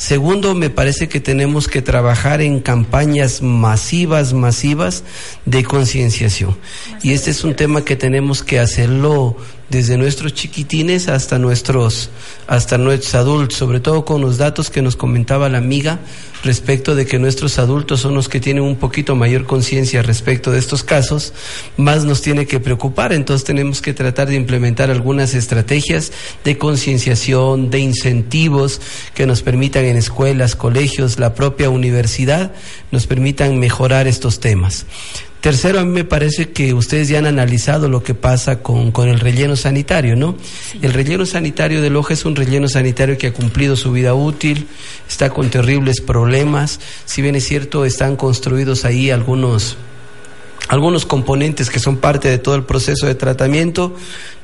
Segundo, 0.03 0.57
me 0.57 0.69
parece 0.69 1.09
que 1.09 1.21
tenemos 1.21 1.69
que 1.69 1.81
trabajar 1.81 2.41
en 2.41 2.59
campañas 2.59 3.41
masivas, 3.41 4.33
masivas 4.33 5.05
de 5.47 5.63
concienciación. 5.63 6.59
Y 7.05 7.13
este 7.13 7.31
es 7.31 7.45
un 7.45 7.55
tema 7.55 7.85
que 7.85 7.95
tenemos 7.95 8.43
que 8.43 8.59
hacerlo 8.59 9.37
desde 9.69 9.97
nuestros 9.97 10.35
chiquitines 10.35 11.09
hasta 11.09 11.39
nuestros, 11.39 12.11
hasta 12.47 12.79
nuestros 12.79 13.15
adultos, 13.15 13.59
sobre 13.59 13.81
todo 13.81 14.05
con 14.05 14.21
los 14.21 14.39
datos 14.39 14.71
que 14.71 14.83
nos 14.83 14.97
comentaba 14.97 15.49
la 15.49 15.59
amiga 15.59 16.01
respecto 16.45 16.95
de 16.95 17.07
que 17.07 17.19
nuestros 17.19 17.59
adultos 17.59 18.01
son 18.01 18.15
los 18.15 18.29
que 18.29 18.41
tienen 18.41 18.65
un 18.65 18.77
poquito 18.77 19.15
mayor 19.17 19.47
conciencia 19.47 20.03
respecto 20.03 20.51
de 20.51 20.59
estos 20.59 20.83
casos, 20.83 21.33
más 21.77 22.05
nos 22.05 22.21
tiene 22.21 22.47
que 22.47 22.61
preocupar. 22.61 23.13
Entonces 23.13 23.45
tenemos 23.45 23.81
que 23.81 23.95
tratar 23.95 24.29
de 24.29 24.35
implementar 24.35 24.91
algunas 24.91 25.35
estrategias 25.35 26.13
de 26.45 26.59
concienciación, 26.59 27.71
de 27.71 27.79
incentivos 27.79 28.81
que 29.15 29.27
nos 29.27 29.43
permitan 29.43 29.85
en 29.85 29.97
escuelas, 29.97 30.57
colegios, 30.57 31.19
la 31.19 31.35
propia 31.35 31.71
universidad, 31.71 32.53
nos 32.91 33.07
permitan 33.07 33.59
mejorar 33.59 34.07
estos 34.07 34.41
temas. 34.41 34.87
Tercero, 35.43 35.81
a 35.81 35.85
mí 35.85 35.91
me 35.91 36.05
parece 36.05 36.53
que 36.53 36.73
ustedes 36.73 37.09
ya 37.09 37.19
han 37.19 37.27
analizado 37.27 37.89
lo 37.89 38.05
que 38.05 38.15
pasa 38.15 38.63
con, 38.63 38.93
con 38.93 39.09
el 39.09 39.19
relleno 39.19 39.57
sanitario, 39.57 40.15
¿no? 40.15 40.37
El 40.81 40.93
relleno 40.93 41.27
sanitario 41.27 41.83
de 41.83 41.91
Loja 41.91 42.15
es 42.15 42.25
un 42.25 42.37
relleno 42.37 42.69
sanitario 42.69 43.19
que 43.19 43.27
ha 43.27 43.33
cumplido 43.33 43.75
su 43.75 43.91
vida 43.91 44.15
útil, 44.15 44.69
está 45.09 45.31
con 45.31 45.51
terribles 45.51 46.01
problemas. 46.01 46.79
Si 47.07 47.23
bien 47.23 47.35
es 47.35 47.45
cierto, 47.45 47.85
están 47.85 48.15
construidos 48.15 48.85
ahí 48.85 49.11
algunos 49.11 49.79
algunos 50.69 51.07
componentes 51.07 51.71
que 51.71 51.79
son 51.79 51.97
parte 51.97 52.29
de 52.29 52.39
todo 52.39 52.55
el 52.55 52.65
proceso 52.65 53.07
de 53.07 53.15
tratamiento, 53.15 53.95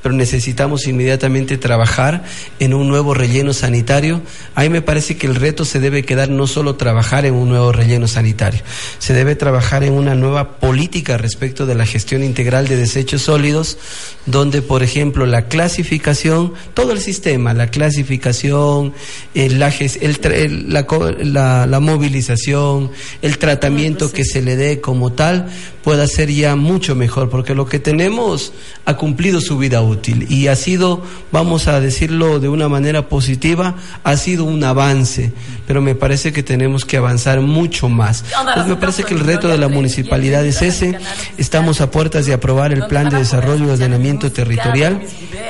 pero 0.01 0.15
necesitamos 0.15 0.87
inmediatamente 0.87 1.57
trabajar 1.57 2.23
en 2.59 2.73
un 2.73 2.87
nuevo 2.87 3.13
relleno 3.13 3.53
sanitario. 3.53 4.21
Ahí 4.55 4.69
me 4.69 4.81
parece 4.81 5.17
que 5.17 5.27
el 5.27 5.35
reto 5.35 5.65
se 5.65 5.79
debe 5.79 6.03
quedar 6.03 6.29
no 6.29 6.47
solo 6.47 6.75
trabajar 6.75 7.25
en 7.25 7.33
un 7.33 7.49
nuevo 7.49 7.71
relleno 7.71 8.07
sanitario, 8.07 8.61
se 8.99 9.13
debe 9.13 9.35
trabajar 9.35 9.83
en 9.83 9.93
una 9.93 10.15
nueva 10.15 10.59
política 10.59 11.17
respecto 11.17 11.65
de 11.65 11.75
la 11.75 11.85
gestión 11.85 12.23
integral 12.23 12.67
de 12.67 12.77
desechos 12.77 13.23
sólidos, 13.23 13.77
donde, 14.25 14.61
por 14.61 14.83
ejemplo, 14.83 15.25
la 15.25 15.47
clasificación, 15.47 16.53
todo 16.73 16.91
el 16.91 16.99
sistema, 16.99 17.53
la 17.53 17.67
clasificación, 17.67 18.93
el, 19.33 19.59
la, 19.59 20.85
la, 21.23 21.65
la 21.65 21.79
movilización, 21.79 22.91
el 23.21 23.37
tratamiento 23.37 24.11
que 24.11 24.23
se 24.23 24.41
le 24.41 24.55
dé 24.55 24.81
como 24.81 25.11
tal, 25.11 25.49
pueda 25.83 26.07
ser 26.07 26.29
ya 26.31 26.55
mucho 26.55 26.95
mejor, 26.95 27.29
porque 27.29 27.55
lo 27.55 27.65
que 27.65 27.79
tenemos 27.79 28.53
ha 28.85 28.95
cumplido 28.95 29.41
su 29.41 29.57
vida 29.57 29.81
útil 29.81 30.27
y 30.29 30.47
ha 30.47 30.55
sido, 30.55 31.03
vamos 31.31 31.67
a 31.67 31.79
decirlo 31.79 32.39
de 32.39 32.49
una 32.49 32.67
manera 32.67 33.07
positiva, 33.07 33.75
ha 34.03 34.17
sido 34.17 34.43
un 34.43 34.63
avance, 34.63 35.31
pero 35.67 35.81
me 35.81 35.95
parece 35.95 36.33
que 36.33 36.43
tenemos 36.43 36.85
que 36.85 36.97
avanzar 36.97 37.41
mucho 37.41 37.89
más. 37.89 38.25
Pues 38.53 38.67
me 38.67 38.75
parece 38.75 39.03
que 39.03 39.13
el 39.13 39.21
reto 39.21 39.47
de 39.47 39.57
la 39.57 39.67
municipalidad 39.67 40.45
es 40.45 40.61
ese. 40.61 40.97
Estamos 41.37 41.81
a 41.81 41.91
puertas 41.91 42.25
de 42.25 42.33
aprobar 42.33 42.71
el 42.71 42.87
plan 42.87 43.09
de 43.09 43.17
desarrollo 43.17 43.65
y 43.65 43.69
ordenamiento 43.69 44.31
territorial, 44.31 45.01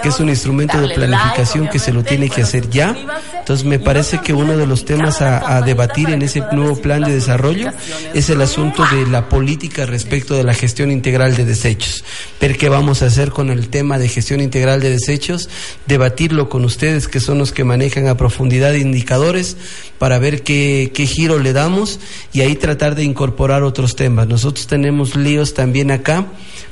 que 0.02 0.10
es 0.10 0.20
un 0.20 0.30
instrumento 0.30 0.80
de 0.80 0.94
planificación 0.94 1.68
que 1.70 1.80
se 1.80 1.92
lo 1.94 2.04
tiene 2.04 2.30
que 2.30 2.42
hacer 2.42 2.70
ya. 2.70 2.96
Entonces 3.40 3.66
me 3.66 3.80
parece 3.80 4.20
que 4.20 4.34
uno 4.34 4.58
de 4.58 4.68
los 4.68 4.86
temas 4.86 5.22
a, 5.22 5.58
a 5.58 5.62
debatir 5.62 6.10
en 6.12 6.22
ese 6.22 6.44
nuevo 6.52 6.76
plan 6.76 7.02
de 7.04 7.14
desarrollo 7.14 7.72
es 8.14 8.30
el 8.30 8.42
asunto 8.42 8.84
de 8.92 9.08
la 9.08 9.28
política 9.28 9.86
respecto 9.86 10.19
de 10.28 10.44
la 10.44 10.54
gestión 10.54 10.92
integral 10.92 11.36
de 11.36 11.46
desechos. 11.46 12.04
Ver 12.40 12.58
qué 12.58 12.70
vamos 12.70 13.02
a 13.02 13.08
hacer 13.08 13.32
con 13.32 13.50
el 13.50 13.70
tema 13.70 13.98
de 13.98 14.08
gestión 14.08 14.42
integral 14.42 14.82
de 14.82 14.90
desechos, 14.90 15.50
debatirlo 15.88 16.50
con 16.50 16.66
ustedes 16.66 17.08
que 17.08 17.20
son 17.20 17.38
los 17.38 17.52
que 17.52 17.64
manejan 17.64 18.08
a 18.08 18.18
profundidad 18.18 18.74
indicadores 18.74 19.58
para 19.98 20.20
ver 20.20 20.44
qué, 20.44 20.92
qué 20.94 21.06
giro 21.06 21.40
le 21.40 21.54
damos 21.54 22.00
y 22.34 22.42
ahí 22.42 22.56
tratar 22.56 22.96
de 22.96 23.04
incorporar 23.04 23.64
otros 23.64 23.96
temas. 23.96 24.28
Nosotros 24.28 24.68
tenemos 24.68 25.16
líos 25.16 25.54
también 25.54 25.92
acá 25.92 26.28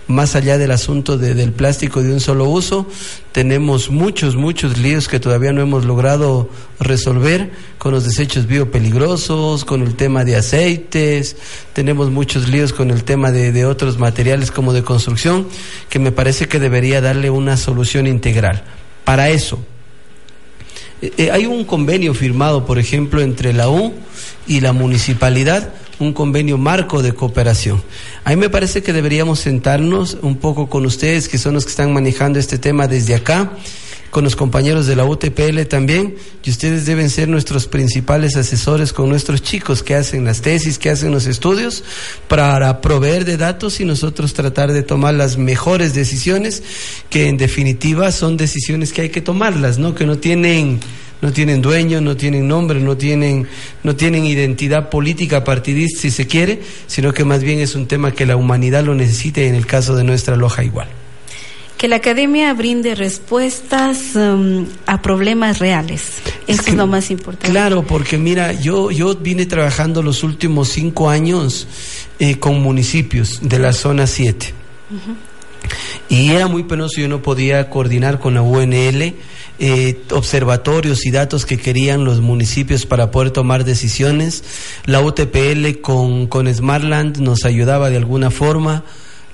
más 0.08 0.36
allá 0.36 0.58
del 0.58 0.72
asunto 0.72 1.18
de, 1.18 1.34
del 1.34 1.52
plástico 1.52 2.02
de 2.02 2.14
un 2.14 2.20
solo 2.20 2.46
uso, 2.46 2.88
tenemos 3.34 3.90
muchos, 3.90 4.36
muchos 4.36 4.78
líos 4.78 5.08
que 5.08 5.20
todavía 5.20 5.52
no 5.52 5.62
hemos 5.62 5.86
logrado 5.86 6.50
resolver 6.80 7.52
con 7.78 7.92
los 7.92 8.06
desechos 8.06 8.48
biopeligrosos, 8.48 9.66
con 9.66 9.82
el 9.82 9.96
tema 9.96 10.24
de 10.24 10.38
aceites, 10.38 11.36
tenemos 11.74 12.10
muchos 12.10 12.48
líos 12.48 12.72
con 12.74 12.90
el 12.90 13.04
tema 13.04 13.32
de, 13.32 13.66
otros 13.66 13.98
materiales 13.98 14.52
como 14.52 14.72
de 14.72 14.84
construcción, 14.84 15.48
que 15.90 16.00
me 16.00 16.12
parece 16.12 16.48
que 16.48 16.60
debería 16.60 17.02
darle 17.02 17.30
una 17.30 17.58
solución 17.58 18.08
integral. 18.08 18.64
Para 19.04 19.30
eso, 19.30 19.60
eh, 21.02 21.12
eh, 21.18 21.32
hay 21.32 21.46
un 21.46 21.66
convenio 21.66 22.14
firmado, 22.14 22.66
por 22.66 22.80
ejemplo, 22.80 23.22
entre 23.22 23.52
la 23.54 23.70
U 23.70 23.94
y 24.48 24.62
la 24.62 24.74
municipalidad 24.74 25.74
un 26.00 26.14
convenio 26.14 26.58
marco 26.58 27.02
de 27.02 27.14
cooperación. 27.14 27.82
A 28.24 28.32
mí 28.32 28.36
me 28.36 28.50
parece 28.50 28.84
que 28.84 28.94
deberíamos 28.94 29.40
sentarnos 29.40 30.18
un 30.22 30.38
poco 30.38 30.70
con 30.70 30.86
ustedes, 30.86 31.28
que 31.28 31.38
son 31.38 31.54
los 31.54 31.66
que 31.66 31.72
están 31.72 31.94
manejando 31.94 32.40
este 32.40 32.58
tema 32.58 32.88
desde 32.88 33.16
acá, 33.16 33.54
con 34.10 34.24
los 34.24 34.36
compañeros 34.36 34.88
de 34.88 34.96
la 34.96 35.04
UTPL 35.06 35.64
también, 35.68 36.16
y 36.44 36.50
ustedes 36.50 36.86
deben 36.86 37.10
ser 37.10 37.28
nuestros 37.28 37.68
principales 37.68 38.36
asesores 38.38 38.94
con 38.94 39.10
nuestros 39.10 39.42
chicos 39.42 39.84
que 39.84 39.96
hacen 39.96 40.24
las 40.24 40.42
tesis, 40.42 40.78
que 40.80 40.90
hacen 40.90 41.12
los 41.12 41.26
estudios, 41.28 41.84
para 42.28 42.80
proveer 42.80 43.26
de 43.26 43.38
datos 43.38 43.80
y 43.80 43.86
nosotros 43.86 44.34
tratar 44.34 44.72
de 44.72 44.82
tomar 44.82 45.14
las 45.14 45.38
mejores 45.38 45.94
decisiones, 45.94 46.64
que 47.10 47.28
en 47.28 47.38
definitiva 47.38 48.12
son 48.12 48.38
decisiones 48.38 48.94
que 48.94 49.02
hay 49.02 49.10
que 49.10 49.22
tomarlas, 49.22 49.78
¿no? 49.78 49.94
Que 49.94 50.06
no 50.06 50.18
tienen 50.18 50.80
no 51.22 51.32
tienen 51.32 51.62
dueño, 51.62 52.02
no 52.02 52.16
tienen 52.16 52.48
nombre, 52.48 52.80
no 52.80 52.98
tienen, 52.98 53.48
no 53.84 53.96
tienen 53.96 54.26
identidad 54.26 54.90
política 54.90 55.44
partidista 55.44 56.02
si 56.02 56.12
se 56.12 56.28
quiere, 56.28 56.62
sino 56.88 57.14
que 57.14 57.26
más 57.26 57.44
bien 57.44 57.60
es 57.60 57.76
un 57.76 57.88
tema 57.88 58.12
que 58.12 58.26
la 58.26 58.36
humanidad 58.36 58.84
lo 58.84 58.96
necesita 58.96 59.42
y 59.42 59.46
en 59.46 59.56
el 59.56 59.66
caso 59.66 59.96
de 59.96 60.04
nuestra 60.04 60.36
loja 60.36 60.64
igual. 60.64 60.88
Que 61.78 61.88
la 61.88 61.98
academia 61.98 62.52
brinde 62.56 62.96
respuestas 62.96 64.16
um, 64.16 64.66
a 64.88 65.02
problemas 65.04 65.60
reales. 65.60 66.02
Eso 66.48 66.64
es, 66.66 66.74
lo 66.74 66.88
más 66.88 67.12
importante. 67.12 67.52
Claro, 67.52 67.84
porque 67.84 68.18
mira, 68.18 68.52
yo, 68.52 68.90
yo 68.90 69.16
vine 69.16 69.46
trabajando 69.46 70.02
los 70.02 70.24
últimos 70.24 70.70
cinco 70.70 71.08
años 71.08 71.68
eh, 72.18 72.40
con 72.40 72.62
municipios 72.64 73.40
de 73.44 73.60
la 73.60 73.74
zona 73.74 74.08
7. 74.08 74.54
Uh 74.90 74.94
-huh. 74.96 75.27
Y 76.10 76.32
era 76.32 76.48
muy 76.48 76.64
penoso, 76.64 77.02
yo 77.02 77.08
no 77.08 77.22
podía 77.22 77.70
coordinar 77.70 78.20
con 78.20 78.34
la 78.34 78.42
UNL 78.42 79.14
eh, 79.60 80.04
observatorios 80.12 81.06
y 81.08 81.12
datos 81.12 81.46
que 81.48 81.58
querían 81.58 82.06
los 82.06 82.22
municipios 82.22 82.86
para 82.86 83.10
poder 83.10 83.32
tomar 83.32 83.64
decisiones. 83.66 84.44
La 84.86 85.02
UTPL 85.02 85.82
con, 85.82 86.28
con 86.28 86.54
Smartland 86.54 87.18
nos 87.18 87.44
ayudaba 87.44 87.90
de 87.90 87.98
alguna 87.98 88.30
forma. 88.30 88.84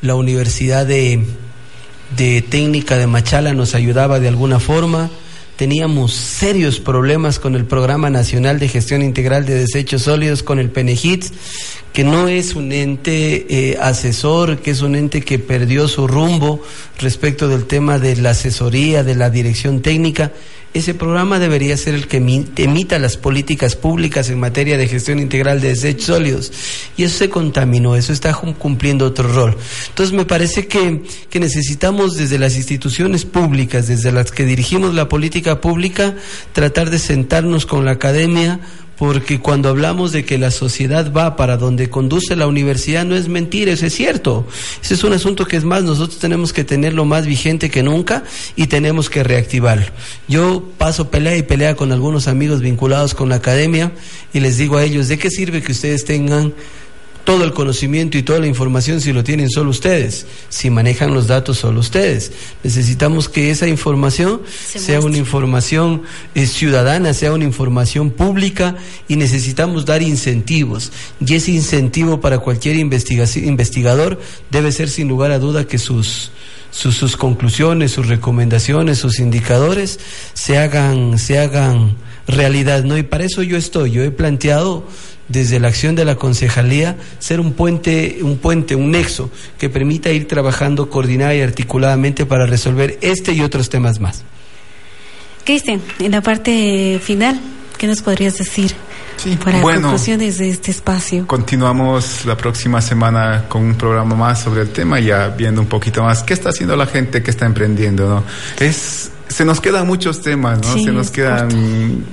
La 0.02 0.16
Universidad 0.16 0.86
de, 0.86 1.26
de 2.18 2.42
Técnica 2.42 2.98
de 2.98 3.08
Machala 3.08 3.54
nos 3.54 3.76
ayudaba 3.76 4.20
de 4.20 4.30
alguna 4.30 4.60
forma. 4.60 5.10
Teníamos 5.58 6.14
serios 6.14 6.80
problemas 6.80 7.38
con 7.38 7.56
el 7.56 7.66
Programa 7.66 8.10
Nacional 8.10 8.60
de 8.60 8.70
Gestión 8.70 9.04
Integral 9.04 9.46
de 9.46 9.54
Desechos 9.54 10.04
Sólidos, 10.04 10.42
con 10.42 10.58
el 10.58 10.72
PENEGITS, 10.72 11.32
que 11.94 12.04
no 12.04 12.28
es 12.28 12.56
un 12.56 12.72
ente 12.72 13.46
eh, 13.50 13.78
asesor, 13.80 14.58
que 14.58 14.72
es 14.72 14.82
un 14.82 14.96
ente 14.96 15.22
que 15.22 15.38
perdió 15.38 15.88
su 15.88 16.08
rumbo 16.08 16.62
respecto 17.00 17.48
del 17.48 17.66
tema 17.66 18.00
de 18.00 18.16
la 18.16 18.32
asesoría, 18.32 19.04
de 19.04 19.16
la 19.16 19.30
dirección 19.30 19.82
técnica. 19.82 20.32
Ese 20.74 20.96
programa 20.96 21.38
debería 21.38 21.78
ser 21.78 21.94
el 21.94 22.08
que 22.08 22.18
emita 22.18 22.98
las 22.98 23.16
políticas 23.16 23.76
públicas 23.76 24.32
en 24.32 24.40
materia 24.40 24.76
de 24.76 24.88
gestión 24.88 25.20
integral 25.20 25.62
de 25.62 25.68
desechos 25.68 26.06
sólidos. 26.06 26.52
Y 26.98 27.04
eso 27.04 27.20
se 27.20 27.30
contaminó, 27.30 27.96
eso 27.96 28.12
está 28.12 28.34
cumpliendo 28.34 29.06
otro 29.06 29.32
rol. 29.32 29.56
Entonces 29.90 30.16
me 30.16 30.26
parece 30.26 30.66
que, 30.66 31.04
que 31.30 31.40
necesitamos 31.40 32.18
desde 32.18 32.40
las 32.40 32.56
instituciones 32.56 33.24
públicas, 33.24 33.88
desde 33.88 34.12
las 34.12 34.32
que 34.32 34.46
dirigimos 34.46 34.96
la 34.96 35.08
política 35.08 35.62
pública, 35.62 36.16
tratar 36.54 36.90
de 36.90 36.98
sentarnos 36.98 37.68
con 37.68 37.86
la 37.86 37.92
academia, 37.92 38.60
porque 38.98 39.40
cuando 39.40 39.70
hablamos 39.70 40.12
de 40.12 40.24
que 40.24 40.38
la 40.38 40.52
sociedad 40.52 41.12
va 41.12 41.36
para 41.36 41.58
donde 41.58 41.90
conduce 41.90 42.36
la 42.36 42.48
universidad 42.48 43.06
no 43.06 43.16
es 43.16 43.28
mentira, 43.28 43.72
eso 43.72 43.86
es 43.86 43.94
cierto. 43.94 44.46
Ese 44.84 44.94
es 44.94 45.04
un 45.04 45.14
asunto 45.14 45.46
que 45.46 45.58
es 45.58 45.64
más, 45.64 45.84
nosotros 45.84 46.20
tenemos 46.20 46.54
que 46.54 46.64
tenerlo 46.64 47.06
más 47.06 47.26
vigente 47.26 47.70
que 47.70 47.84
nunca 47.84 48.24
y 48.56 48.68
tenemos 48.68 49.10
que 49.10 49.24
reactivarlo. 49.24 49.88
Yo 50.28 50.64
paso 50.78 51.10
pelea 51.10 51.38
y 51.38 51.44
pelea 51.44 51.76
con 51.76 51.92
algunos 51.92 52.28
amigos 52.28 52.62
vinculados 52.62 53.14
con 53.14 53.30
la 53.30 53.36
academia 53.36 53.92
y 54.34 54.40
les 54.40 54.58
digo 54.58 54.78
a 54.78 54.84
ellos, 54.84 55.08
¿de 55.08 55.18
qué 55.18 55.30
sirve 55.30 55.62
que 55.62 55.72
ustedes 55.72 56.06
tengan 56.06 56.54
todo 57.24 57.46
el 57.46 57.54
conocimiento 57.54 58.18
y 58.18 58.24
toda 58.24 58.40
la 58.40 58.48
información 58.48 59.00
si 59.00 59.14
lo 59.14 59.24
tienen 59.24 59.50
solo 59.50 59.70
ustedes, 59.70 60.26
si 60.50 60.70
manejan 60.70 61.14
los 61.14 61.28
datos 61.28 61.60
solo 61.60 61.80
ustedes. 61.80 62.32
Necesitamos 62.64 63.30
que 63.30 63.50
esa 63.50 63.68
información 63.68 64.42
Se 64.48 64.80
sea 64.80 64.96
muestre. 64.96 65.10
una 65.10 65.18
información 65.18 66.02
eh, 66.36 66.46
ciudadana, 66.48 67.14
sea 67.14 67.32
una 67.34 67.46
información 67.46 68.12
pública 68.12 68.76
y 69.08 69.16
necesitamos 69.16 69.86
dar 69.86 70.02
incentivos. 70.02 70.92
Y 71.26 71.36
ese 71.36 71.52
incentivo 71.52 72.20
para 72.20 72.40
cualquier 72.40 72.76
investigador 72.76 74.20
debe 74.52 74.72
ser 74.72 74.90
sin 74.90 75.08
lugar 75.08 75.32
a 75.32 75.40
duda 75.40 75.66
que 75.66 75.78
sus, 75.78 76.32
sus, 76.72 76.96
sus 76.96 77.16
conclusiones, 77.16 77.92
sus 77.92 78.08
recomendaciones, 78.08 78.98
sus 78.98 79.20
indicadores 79.20 80.00
se 80.34 80.58
hagan, 80.58 81.18
se 81.20 81.40
hagan 81.40 81.96
realidad, 82.28 82.84
¿no? 82.84 82.98
Y 82.98 83.04
para 83.04 83.26
eso 83.26 83.44
yo 83.44 83.58
estoy, 83.58 83.92
yo 83.92 84.04
he 84.04 84.12
planteado 84.12 84.86
desde 85.28 85.60
la 85.60 85.70
acción 85.70 85.96
de 85.96 86.06
la 86.06 86.16
concejalía 86.16 86.98
ser 87.20 87.40
un 87.40 87.54
puente, 87.54 88.20
un 88.22 88.38
puente, 88.38 88.76
un 88.76 88.92
nexo 88.92 89.30
que 89.58 89.70
permita 89.70 90.12
ir 90.12 90.28
trabajando 90.28 90.90
coordinada 90.90 91.34
y 91.36 91.42
articuladamente 91.42 92.26
para 92.26 92.46
resolver 92.46 92.98
este 93.02 93.34
y 93.34 93.42
otros 93.42 93.70
temas 93.70 94.00
más. 94.00 94.24
Cristian, 95.44 95.82
en 96.00 96.12
la 96.12 96.22
parte 96.22 97.00
final, 97.04 97.40
¿qué 97.78 97.88
nos 97.88 98.02
podrías 98.02 98.38
decir? 98.38 98.74
Sí, 99.18 99.38
para 99.42 99.62
bueno, 99.62 99.82
conclusiones 99.82 100.38
de 100.38 100.50
este 100.50 100.72
espacio. 100.72 101.28
Continuamos 101.28 102.26
la 102.26 102.36
próxima 102.36 102.82
semana 102.82 103.46
con 103.48 103.64
un 103.64 103.76
programa 103.76 104.16
más 104.16 104.42
sobre 104.42 104.62
el 104.62 104.70
tema, 104.70 105.00
ya 105.00 105.28
viendo 105.30 105.62
un 105.62 105.68
poquito 105.68 106.04
más 106.04 106.24
qué 106.24 106.34
está 106.34 106.50
haciendo 106.50 106.76
la 106.76 106.88
gente 106.88 107.22
que 107.22 107.32
está 107.32 107.46
emprendiendo, 107.46 108.08
¿no? 108.10 108.24
Es, 108.60 109.12
se 109.28 109.46
nos 109.46 109.62
quedan 109.62 109.86
muchos 109.88 110.22
temas, 110.22 110.60
¿no? 110.62 110.74
Sí, 110.74 110.84
se 110.84 110.92
nos 110.92 111.12
quedan 111.12 112.06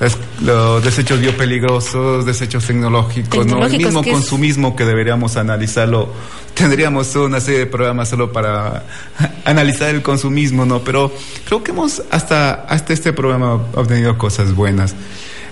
los, 0.00 0.16
los 0.42 0.82
desechos 0.84 1.20
biopeligrosos, 1.20 2.24
desechos 2.26 2.66
tecnológicos, 2.66 3.46
¿no? 3.46 3.64
el 3.64 3.76
mismo 3.76 4.00
es- 4.00 4.08
consumismo 4.12 4.74
que 4.74 4.84
deberíamos 4.84 5.36
analizarlo. 5.36 6.08
Tendríamos 6.54 7.14
una 7.16 7.40
serie 7.40 7.60
de 7.60 7.66
programas 7.66 8.08
solo 8.08 8.32
para 8.32 8.84
analizar 9.44 9.94
el 9.94 10.02
consumismo, 10.02 10.64
¿no? 10.64 10.80
Pero 10.80 11.12
creo 11.44 11.62
que 11.62 11.70
hemos 11.70 12.02
hasta, 12.10 12.52
hasta 12.64 12.92
este 12.92 13.12
programa 13.12 13.54
obtenido 13.74 14.16
cosas 14.18 14.54
buenas. 14.54 14.94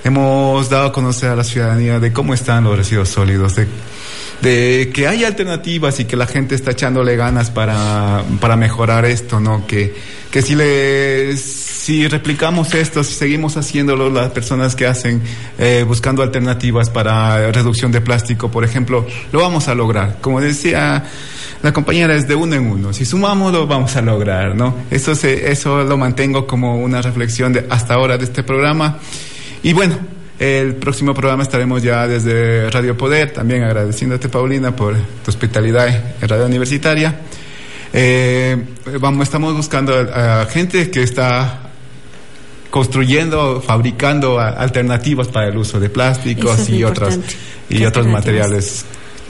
Hemos 0.04 0.70
dado 0.70 0.86
a 0.86 0.92
conocer 0.92 1.30
a 1.30 1.36
la 1.36 1.44
ciudadanía 1.44 1.98
de 2.00 2.12
cómo 2.12 2.32
están 2.34 2.64
los 2.64 2.76
residuos 2.76 3.08
sólidos, 3.08 3.56
de, 3.56 3.66
de 4.42 4.90
que 4.94 5.08
hay 5.08 5.24
alternativas 5.24 5.98
y 6.00 6.04
que 6.04 6.16
la 6.16 6.26
gente 6.26 6.54
está 6.54 6.70
echándole 6.70 7.16
ganas 7.16 7.50
para, 7.50 8.22
para 8.40 8.56
mejorar 8.56 9.04
esto, 9.04 9.40
¿no? 9.40 9.66
Que, 9.66 9.94
que 10.30 10.42
si 10.42 10.54
le, 10.54 11.36
si 11.36 12.06
replicamos 12.06 12.74
esto, 12.74 13.02
si 13.02 13.14
seguimos 13.14 13.56
haciéndolo, 13.56 14.10
las 14.10 14.30
personas 14.30 14.76
que 14.76 14.86
hacen, 14.86 15.22
eh, 15.58 15.84
buscando 15.86 16.22
alternativas 16.22 16.90
para 16.90 17.50
reducción 17.50 17.90
de 17.90 18.00
plástico, 18.00 18.50
por 18.50 18.64
ejemplo, 18.64 19.06
lo 19.32 19.40
vamos 19.40 19.68
a 19.68 19.74
lograr. 19.74 20.18
Como 20.20 20.40
decía 20.40 21.04
la 21.62 21.72
compañera, 21.72 22.14
es 22.14 22.28
de 22.28 22.34
uno 22.34 22.54
en 22.54 22.70
uno. 22.70 22.92
Si 22.92 23.04
sumamos, 23.04 23.52
lo 23.52 23.66
vamos 23.66 23.96
a 23.96 24.02
lograr, 24.02 24.54
¿no? 24.54 24.76
Eso, 24.90 25.14
se, 25.14 25.50
eso 25.50 25.82
lo 25.82 25.96
mantengo 25.96 26.46
como 26.46 26.76
una 26.76 27.02
reflexión 27.02 27.52
de 27.52 27.66
hasta 27.68 27.94
ahora 27.94 28.16
de 28.16 28.24
este 28.24 28.44
programa. 28.44 28.98
Y 29.62 29.72
bueno, 29.72 29.96
El 30.38 30.74
próximo 30.76 31.14
programa 31.14 31.42
estaremos 31.42 31.82
ya 31.82 32.06
desde 32.06 32.70
Radio 32.70 32.96
Poder, 32.96 33.32
también 33.32 33.64
agradeciéndote 33.64 34.28
Paulina 34.28 34.74
por 34.76 34.94
tu 34.96 35.30
hospitalidad 35.30 35.88
en 36.20 36.28
Radio 36.28 36.46
Universitaria. 36.46 37.20
Eh, 37.92 38.56
vamos, 39.00 39.24
estamos 39.24 39.54
buscando 39.56 39.94
a, 39.96 40.42
a 40.42 40.46
gente 40.46 40.90
que 40.90 41.02
está 41.02 41.62
construyendo, 42.70 43.60
fabricando 43.60 44.38
a- 44.38 44.50
alternativas 44.50 45.28
para 45.28 45.48
el 45.48 45.56
uso 45.56 45.80
de 45.80 45.88
plásticos 45.90 46.58
es 46.60 46.68
y 46.70 46.84
otros 46.84 47.14
importante. 47.14 47.36
y 47.70 47.78
¿Qué 47.78 47.86
otros 47.86 48.06
materiales 48.06 48.84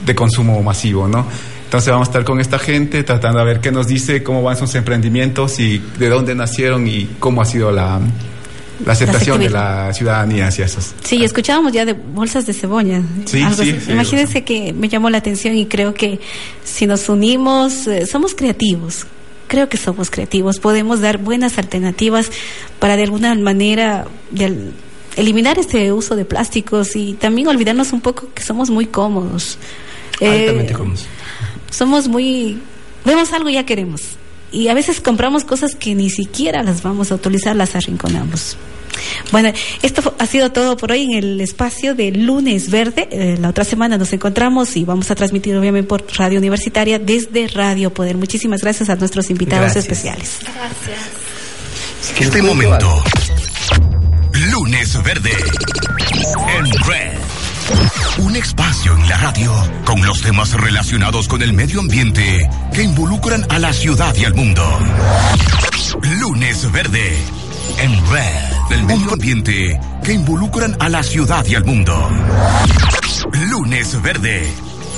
de 0.05 0.13
consumo 0.15 0.61
masivo, 0.61 1.07
¿no? 1.07 1.25
Entonces 1.65 1.91
vamos 1.91 2.07
a 2.07 2.11
estar 2.11 2.23
con 2.23 2.39
esta 2.39 2.57
gente 2.59 3.03
tratando 3.03 3.39
de 3.39 3.45
ver 3.45 3.59
qué 3.61 3.71
nos 3.71 3.87
dice, 3.87 4.23
cómo 4.23 4.41
van 4.43 4.57
sus 4.57 4.73
emprendimientos 4.75 5.59
y 5.59 5.77
de 5.97 6.09
dónde 6.09 6.35
nacieron 6.35 6.87
y 6.87 7.15
cómo 7.19 7.41
ha 7.41 7.45
sido 7.45 7.71
la, 7.71 7.99
la 8.85 8.93
aceptación 8.93 9.39
de 9.39 9.49
la 9.49 9.93
ciudadanía 9.93 10.47
hacia 10.47 10.65
esos. 10.65 10.93
Sí, 11.03 11.23
escuchábamos 11.23 11.71
ya 11.73 11.85
de 11.85 11.93
bolsas 11.93 12.45
de 12.45 12.53
cebolla. 12.53 13.01
Sí, 13.25 13.41
algo 13.41 13.63
sí, 13.63 13.75
sí, 13.85 13.91
Imagínense 13.91 14.43
que 14.43 14.73
me 14.73 14.87
llamó 14.89 15.09
la 15.09 15.17
atención 15.17 15.55
y 15.55 15.65
creo 15.65 15.93
que 15.93 16.19
si 16.63 16.85
nos 16.87 17.09
unimos, 17.09 17.87
eh, 17.87 18.05
somos 18.05 18.35
creativos. 18.35 19.05
Creo 19.47 19.67
que 19.67 19.77
somos 19.77 20.09
creativos. 20.11 20.59
Podemos 20.59 21.01
dar 21.01 21.17
buenas 21.17 21.57
alternativas 21.57 22.29
para 22.79 22.95
de 22.95 23.03
alguna 23.03 23.33
manera 23.35 24.05
de 24.31 24.71
eliminar 25.15 25.57
este 25.59 25.91
uso 25.91 26.15
de 26.15 26.23
plásticos 26.25 26.95
y 26.95 27.13
también 27.13 27.47
olvidarnos 27.47 27.91
un 27.91 28.01
poco 28.01 28.29
que 28.33 28.43
somos 28.43 28.69
muy 28.69 28.85
cómodos. 28.85 29.57
Eh, 30.19 30.41
Altamente 30.41 30.73
cómodos. 30.73 31.05
somos 31.71 32.07
muy 32.07 32.59
vemos 33.05 33.31
algo 33.33 33.49
y 33.49 33.53
ya 33.53 33.65
queremos 33.65 34.01
y 34.51 34.67
a 34.67 34.73
veces 34.73 35.01
compramos 35.01 35.43
cosas 35.43 35.75
que 35.75 35.95
ni 35.95 36.09
siquiera 36.09 36.63
las 36.63 36.81
vamos 36.83 37.11
a 37.11 37.15
utilizar 37.15 37.55
las 37.55 37.75
arrinconamos 37.75 38.57
bueno 39.31 39.51
esto 39.81 40.15
ha 40.17 40.25
sido 40.25 40.51
todo 40.51 40.75
por 40.75 40.91
hoy 40.91 41.03
en 41.03 41.13
el 41.13 41.41
espacio 41.41 41.95
de 41.95 42.11
lunes 42.11 42.69
verde 42.69 43.07
Eh, 43.11 43.37
la 43.39 43.49
otra 43.49 43.63
semana 43.63 43.97
nos 43.97 44.11
encontramos 44.13 44.75
y 44.75 44.83
vamos 44.85 45.09
a 45.11 45.15
transmitir 45.15 45.55
obviamente 45.55 45.87
por 45.87 46.03
radio 46.17 46.39
universitaria 46.39 46.99
desde 46.99 47.47
radio 47.47 47.93
poder 47.93 48.17
muchísimas 48.17 48.61
gracias 48.61 48.89
a 48.89 48.95
nuestros 48.95 49.29
invitados 49.29 49.73
Gracias. 49.73 49.85
especiales 49.85 50.39
Gracias. 50.41 50.99
Este 52.19 52.41
momento. 52.41 53.03
Lunes 54.51 55.03
Verde. 55.03 55.31
En 56.57 56.65
Red. 56.87 57.28
Un 58.19 58.35
espacio 58.35 58.95
en 58.95 59.09
la 59.09 59.17
radio 59.17 59.53
con 59.85 60.05
los 60.05 60.21
temas 60.21 60.53
relacionados 60.53 61.27
con 61.27 61.41
el 61.41 61.53
medio 61.53 61.79
ambiente 61.79 62.49
que 62.73 62.83
involucran 62.83 63.45
a 63.49 63.59
la 63.59 63.73
ciudad 63.73 64.15
y 64.15 64.25
al 64.25 64.33
mundo. 64.33 64.63
Lunes 66.19 66.71
Verde. 66.71 67.17
En 67.77 67.91
Red. 68.07 68.71
El 68.71 68.83
medio 68.83 69.13
ambiente 69.13 69.79
que 70.03 70.13
involucran 70.13 70.75
a 70.79 70.89
la 70.89 71.03
ciudad 71.03 71.45
y 71.45 71.55
al 71.55 71.65
mundo. 71.65 72.09
Lunes 73.49 74.01
Verde. 74.01 74.47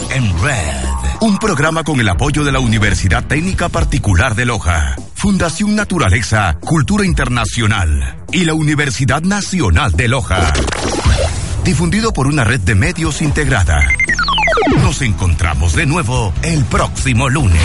En 0.10 0.42
Red. 0.42 0.92
Un 1.22 1.38
programa 1.38 1.84
con 1.84 2.00
el 2.00 2.10
apoyo 2.10 2.44
de 2.44 2.52
la 2.52 2.60
Universidad 2.60 3.24
Técnica 3.24 3.70
Particular 3.70 4.34
de 4.34 4.46
Loja, 4.46 4.96
Fundación 5.14 5.76
Naturaleza, 5.76 6.58
Cultura 6.62 7.06
Internacional 7.06 8.26
y 8.32 8.46
la 8.46 8.56
Universidad 8.56 9.22
Nacional 9.22 9.92
de 9.92 10.08
Loja. 10.08 10.52
Difundido 11.64 12.12
por 12.12 12.28
una 12.28 12.44
red 12.44 12.60
de 12.62 12.76
medios 12.76 13.22
integrada. 13.22 13.80
Nos 14.82 15.02
encontramos 15.02 15.74
de 15.74 15.86
nuevo 15.86 16.34
el 16.42 16.66
próximo 16.66 17.30
lunes. 17.30 17.62